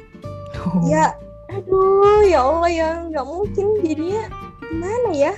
Oh. 0.56 0.80
Ya, 0.88 1.12
aduh, 1.52 2.24
ya 2.24 2.40
Allah 2.40 2.72
ya 2.72 2.90
nggak 3.12 3.26
mungkin 3.28 3.84
jadinya 3.84 4.24
gimana 4.64 5.12
ya? 5.12 5.34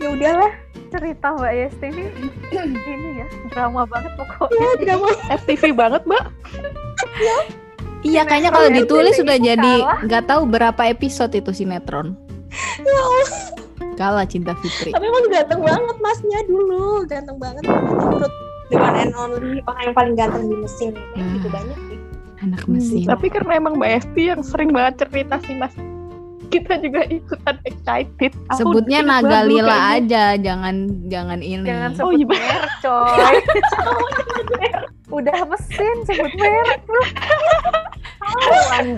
Ya 0.00 0.08
udahlah, 0.16 0.52
Cerita 0.88 1.36
Mbak 1.36 1.52
Yesti 1.52 1.86
ini, 1.92 2.04
ini 2.88 3.08
ya 3.20 3.26
drama 3.52 3.84
banget 3.84 4.12
pokoknya. 4.16 4.56
ya 4.64 4.72
drama. 4.80 5.08
FTV 5.44 5.62
banget 5.76 6.02
mbak 6.08 6.24
Iya, 8.00 8.24
kayaknya 8.24 8.48
kalau 8.48 8.72
ditulis 8.72 9.12
sudah 9.20 9.36
jadi 9.36 9.74
nggak 10.08 10.24
tahu 10.24 10.48
berapa 10.48 10.88
episode 10.88 11.36
itu 11.36 11.52
sinetron. 11.52 12.16
Ya 12.80 12.96
Allah, 12.96 13.28
Kalah 14.00 14.24
Cinta 14.24 14.56
Fitri. 14.56 14.90
tapi 14.90 15.04
emang 15.04 15.28
ganteng 15.28 15.60
banget 15.60 15.96
masnya 16.00 16.40
dulu, 16.44 17.04
ganteng 17.04 17.36
banget. 17.36 17.62
Menurut 17.62 18.32
the 18.66 18.76
one 18.76 18.96
and 18.96 19.12
only 19.14 19.60
orang 19.62 19.82
yang 19.82 19.94
paling 19.94 20.14
ganteng 20.14 20.44
di 20.46 20.56
mesin, 20.56 20.92
Hmm. 21.12 21.36
gitu 21.36 21.48
banyak 21.48 21.78
sih. 21.84 21.98
Anak 22.40 22.62
mesin. 22.64 23.04
tapi 23.04 23.28
karena 23.28 23.52
emang 23.54 23.76
mbak 23.76 24.00
Esti 24.00 24.22
yang 24.26 24.40
sering 24.40 24.72
banget 24.72 25.04
cerita 25.04 25.36
sih 25.40 25.52
mas 25.54 25.76
kita 26.48 26.80
juga 26.80 27.04
ikutan 27.06 27.60
excited 27.62 28.32
Aku 28.48 28.58
Sebutnya 28.74 28.98
ingat 28.98 29.06
banget 29.06 29.22
Naga 29.22 29.38
dulu 29.38 29.50
Lila 29.52 29.68
kayaknya. 29.70 29.94
aja, 29.94 30.24
jangan 30.40 30.74
jangan 31.06 31.38
ini. 31.38 31.62
Jangan 31.62 31.90
Oh, 31.92 31.96
sebut 32.00 32.16
iya. 32.16 32.26
merek 32.26 32.72
coy. 32.80 33.34
Udah 35.20 35.38
mesin 35.44 35.96
sebut 36.04 36.32
merek 36.34 36.80
lu. 36.86 37.02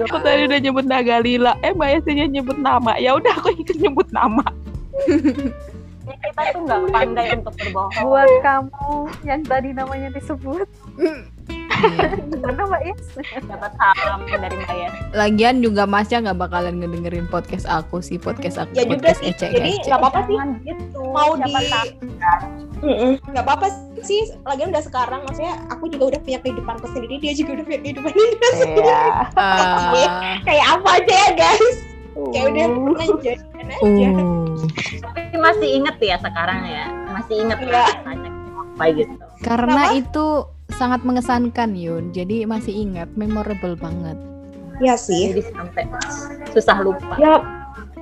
aku 0.03 0.19
tadi 0.19 0.41
udah 0.45 0.59
nyebut 0.61 0.85
Naga 0.85 1.17
Lila 1.19 1.53
eh 1.61 1.73
mbak 1.73 1.89
Esti 1.99 2.25
nyebut 2.27 2.57
nama 2.57 2.95
ya 2.97 3.17
udah 3.17 3.33
aku 3.35 3.51
ikut 3.55 3.77
nyebut 3.77 4.09
nama 4.11 4.45
Ya, 6.03 6.19
kita 6.19 6.43
tuh 6.51 6.61
nggak 6.67 6.83
pandai 6.91 7.27
untuk 7.39 7.55
berbohong. 7.63 8.03
Buat 8.03 8.31
kamu 8.43 8.91
yang 9.23 9.43
tadi 9.47 9.71
namanya 9.71 10.11
disebut. 10.11 10.67
Iya. 10.99 11.15
Gimana 12.27 12.63
Mbak 12.67 12.83
Yes? 12.87 13.03
dapat 13.47 13.71
salam 13.79 14.21
dari 14.27 14.55
Mbak 14.55 14.77
Yes. 14.83 14.93
Lagian 15.15 15.63
juga 15.63 15.87
Masnya 15.87 16.27
nggak 16.27 16.39
bakalan 16.43 16.83
ngedengerin 16.83 17.27
podcast 17.31 17.71
aku 17.71 18.03
sih, 18.03 18.19
podcast 18.19 18.59
aku 18.59 18.75
Ya 18.75 18.83
juga 18.83 19.15
podcast 19.15 19.19
sih, 19.23 19.31
ecek 19.31 19.51
jadi 19.55 19.71
nggak 19.87 19.99
apa-apa 20.03 20.21
sih. 20.27 20.37
Gitu. 20.67 21.01
Mau 21.07 21.31
Siapa 21.39 21.59
di 21.63 21.71
nggak 23.31 23.45
apa-apa 23.47 23.67
sih 24.03 24.35
lagian 24.43 24.75
udah 24.75 24.83
sekarang 24.83 25.23
maksudnya 25.23 25.55
aku 25.71 25.87
juga 25.87 26.19
udah 26.19 26.21
punya 26.27 26.43
kehidupanku 26.43 26.87
sendiri 26.91 27.23
dia 27.23 27.31
juga 27.39 27.63
udah 27.63 27.65
punya 27.71 27.81
kehidupannya 27.87 28.27
sendiri 28.59 28.91
Iya. 28.91 29.03
Ah, 29.39 29.95
kayak 30.51 30.67
apa 30.67 30.89
aja 30.99 31.15
ya 31.15 31.31
guys 31.39 31.92
kayak 32.33 32.47
udah 32.53 32.67
pernah 32.69 33.07
jadian 33.21 33.69
aja 33.73 34.09
oh. 34.13 34.57
Tapi 35.03 35.37
masih 35.37 35.69
inget 35.81 35.97
ya 35.99 36.17
sekarang 36.21 36.61
ya. 36.65 36.87
Masih 37.11 37.35
inget 37.41 37.59
rasanya 37.65 38.31
apa 38.73 38.85
gitu. 38.97 39.15
Karena 39.43 39.83
Kenapa? 39.91 40.01
itu 40.01 40.27
sangat 40.73 41.01
mengesankan 41.05 41.71
Yun, 41.77 42.05
jadi 42.11 42.49
masih 42.49 42.73
ingat, 42.73 43.09
memorable 43.15 43.77
banget. 43.77 44.17
ya 44.81 44.97
sih 44.97 45.31
Jadi 45.31 45.43
sampai 45.53 45.85
susah 46.51 46.81
lupa. 46.83 47.15
ya 47.15 47.39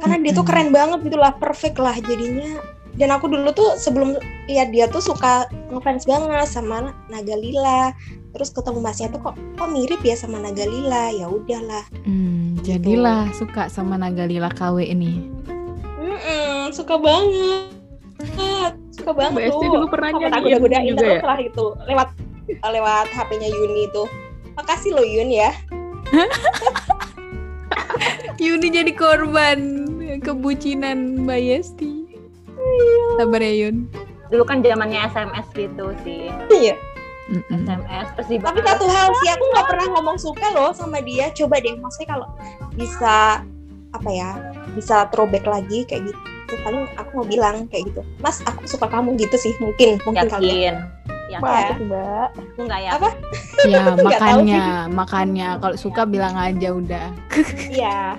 karena 0.00 0.16
dia 0.22 0.32
tuh 0.32 0.46
keren 0.46 0.70
banget 0.72 1.02
gitu 1.04 1.18
lah 1.18 1.34
perfect 1.36 1.76
lah 1.76 1.92
jadinya 1.98 2.56
dan 2.96 3.12
aku 3.12 3.28
dulu 3.28 3.52
tuh 3.52 3.76
sebelum 3.76 4.16
lihat 4.48 4.72
dia 4.72 4.88
tuh 4.88 5.02
suka 5.02 5.44
ngefans 5.68 6.08
banget 6.08 6.46
sama 6.48 6.94
Naga 7.12 7.36
Lila 7.36 7.92
terus 8.30 8.48
ketemu 8.48 8.78
masnya 8.78 9.08
tuh 9.08 9.20
kok 9.20 9.34
kok 9.34 9.68
mirip 9.68 10.00
ya 10.00 10.14
sama 10.14 10.38
Naga 10.38 10.62
Lila 10.62 11.10
ya 11.10 11.26
udahlah 11.26 11.84
Hmm, 12.02 12.54
jadilah 12.60 13.26
suka 13.32 13.66
sama 13.66 13.94
Naga 13.94 14.24
Lila 14.24 14.48
KW 14.48 14.82
ini. 14.84 15.26
Mm-mm, 15.96 16.70
suka 16.70 16.94
banget 16.94 17.70
suka 18.90 19.10
banget 19.10 19.32
Mbak 19.32 19.46
tuh 19.50 19.68
dulu 19.70 19.86
pernah 19.88 20.10
nyanyiin 20.12 20.30
tak 20.30 20.40
goda-godain 20.42 20.84
juga 20.84 20.96
terus 20.96 21.08
ya? 21.08 21.18
setelah 21.18 21.38
itu 21.40 21.64
lewat 21.84 22.08
lewat 22.62 23.06
HP-nya 23.10 23.48
Yuni 23.48 23.82
itu 23.86 24.02
makasih 24.52 24.90
loh 24.92 25.02
Yun 25.02 25.30
ya 25.30 25.50
Yuni 28.40 28.68
jadi 28.68 28.92
korban 28.92 29.58
kebucinan 30.18 31.22
Mbak 31.22 31.40
Yesti. 31.40 31.92
Sabar 33.16 33.40
ya 33.40 33.68
Yun. 33.68 33.88
Dulu 34.28 34.42
kan 34.44 34.60
zamannya 34.60 35.00
SMS 35.06 35.46
gitu 35.52 35.92
sih. 36.02 36.28
iya 36.50 36.74
Mm-mm. 37.30 37.62
SMS 37.62 38.08
terus 38.18 38.28
tapi 38.42 38.58
satu 38.66 38.84
hal 38.90 39.08
sih 39.22 39.28
aku 39.30 39.44
nggak 39.54 39.66
pernah 39.70 39.86
ngomong 39.94 40.18
suka 40.18 40.46
loh 40.50 40.74
sama 40.74 40.98
dia 40.98 41.30
coba 41.30 41.62
deh 41.62 41.78
maksudnya 41.78 42.08
kalau 42.18 42.26
bisa 42.74 43.46
apa 43.90 44.10
ya 44.10 44.30
bisa 44.74 45.06
throwback 45.14 45.46
lagi 45.46 45.86
kayak 45.86 46.10
gitu 46.10 46.54
paling 46.66 46.90
aku 46.98 47.22
mau 47.22 47.26
bilang 47.26 47.70
kayak 47.70 47.94
gitu 47.94 48.02
mas 48.18 48.42
aku 48.42 48.66
suka 48.66 48.90
kamu 48.90 49.14
gitu 49.14 49.38
sih 49.38 49.54
mungkin 49.62 50.02
mungkin 50.02 50.26
kali 50.26 50.66
ya 50.66 50.74
yakin. 50.74 50.76
Yakin. 51.30 51.46
Masa 51.46 51.70
sih 51.78 51.86
mbak? 51.86 52.28
Aku 52.34 52.60
nggak 52.66 52.80
yakin. 52.82 52.98
Apa? 52.98 53.08
Ya 53.70 53.82
makanya, 54.06 54.62
makanya 54.90 55.48
kalau 55.62 55.76
suka 55.78 56.02
bilang 56.02 56.34
aja 56.34 56.68
udah. 56.74 57.06
iya 57.70 58.18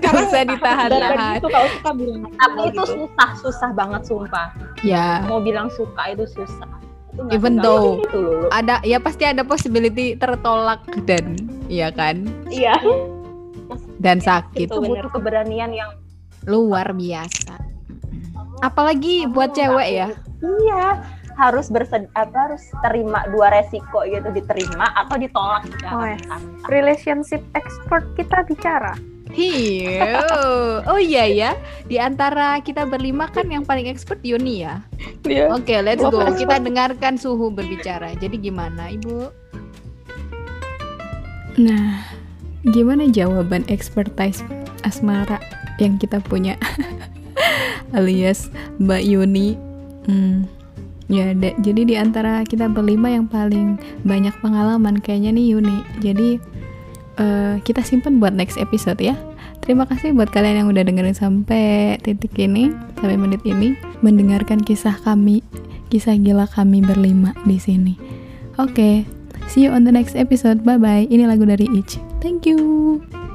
Gak 0.00 0.12
usah 0.12 0.42
ditahan-tahan. 0.48 1.36
itu 1.36 1.48
kalau 1.52 1.68
suka 1.68 1.90
bilang 1.92 2.20
Tapi 2.32 2.60
itu 2.64 2.72
gitu. 2.72 2.82
susah, 2.96 3.30
susah 3.44 3.70
banget 3.76 4.02
sumpah. 4.08 4.48
Ya, 4.80 5.20
Mau 5.28 5.40
bilang 5.40 5.68
suka 5.68 6.16
itu 6.16 6.24
susah. 6.32 6.68
Even 7.30 7.56
though- 7.56 7.96
itu 7.98 8.12
lulu. 8.12 8.46
ada 8.50 8.78
ya 8.82 8.98
pasti 8.98 9.24
ada 9.24 9.40
possibility 9.40 10.14
tertolak 10.14 10.84
dan 11.04 11.38
iya 11.66 11.88
kan 11.88 12.28
iya 12.46 12.76
dan 13.96 14.20
sakit 14.20 14.68
Itu 14.68 14.78
butuh 14.78 15.08
keberanian 15.08 15.72
yang 15.72 15.90
luar 16.44 16.92
biasa. 16.92 17.56
Apalagi 18.58 19.26
buat 19.26 19.50
cewek 19.50 19.88
ya. 19.90 20.08
iya 20.40 21.00
harus 21.34 21.68
bersed 21.68 22.08
apa 22.12 22.48
harus 22.48 22.64
terima 22.82 23.24
dua 23.28 23.50
resiko 23.50 24.04
gitu 24.04 24.28
diterima 24.30 24.88
atau 24.94 25.16
ditolak 25.16 25.64
secara 25.66 25.92
Oh, 25.92 26.06
ya. 26.06 26.18
Relationship 26.66 27.44
expert 27.52 28.04
kita 28.14 28.44
bicara. 28.44 28.96
Hiu. 29.36 30.80
Oh 30.88 30.96
iya 30.96 31.28
ya. 31.28 31.50
Di 31.84 32.00
antara 32.00 32.56
kita 32.64 32.88
berlima 32.88 33.28
kan 33.28 33.44
yang 33.52 33.68
paling 33.68 33.84
expert 33.84 34.24
Yuni 34.24 34.64
ya. 34.64 34.80
Iya. 35.28 35.52
Oke, 35.52 35.76
let's 35.84 36.00
Love 36.00 36.16
go. 36.16 36.24
Kita 36.32 36.56
dengarkan 36.56 37.20
suhu 37.20 37.52
berbicara. 37.52 38.16
Jadi 38.16 38.40
gimana, 38.40 38.88
Ibu? 38.88 39.28
Nah, 41.60 42.04
gimana 42.72 43.08
jawaban 43.12 43.68
expertise 43.68 44.40
asmara 44.88 45.36
yang 45.76 46.00
kita 46.00 46.16
punya? 46.24 46.56
Alias 47.96 48.48
Mbak 48.80 49.02
Yuni. 49.04 49.60
Hmm. 50.08 50.48
Ya, 51.06 51.30
da- 51.38 51.54
jadi 51.62 51.86
di 51.86 51.94
antara 51.94 52.42
kita 52.42 52.66
berlima 52.66 53.12
yang 53.12 53.30
paling 53.30 53.78
banyak 54.02 54.34
pengalaman 54.42 54.98
kayaknya 54.98 55.38
nih 55.38 55.46
Yuni. 55.54 55.78
Jadi 56.02 56.28
eh, 57.20 57.60
kita 57.64 57.82
simpan 57.84 58.20
buat 58.22 58.32
next 58.32 58.56
episode 58.56 59.00
ya. 59.00 59.16
Terima 59.64 59.88
kasih 59.88 60.14
buat 60.14 60.30
kalian 60.30 60.62
yang 60.62 60.68
udah 60.70 60.86
dengerin 60.86 61.16
sampai 61.16 61.98
titik 62.04 62.38
ini, 62.38 62.70
sampai 63.02 63.18
menit 63.18 63.42
ini, 63.42 63.74
mendengarkan 64.04 64.62
kisah 64.62 64.94
kami, 65.02 65.42
kisah 65.90 66.14
gila 66.14 66.46
kami 66.46 66.84
berlima 66.84 67.34
di 67.42 67.58
sini. 67.58 67.98
Oke, 68.62 69.02
see 69.50 69.66
you 69.66 69.74
on 69.74 69.82
the 69.82 69.92
next 69.92 70.14
episode. 70.14 70.62
Bye 70.62 70.78
bye. 70.78 71.04
Ini 71.10 71.26
lagu 71.26 71.42
dari 71.42 71.66
Ich. 71.74 71.98
Thank 72.22 72.46
you. 72.46 73.25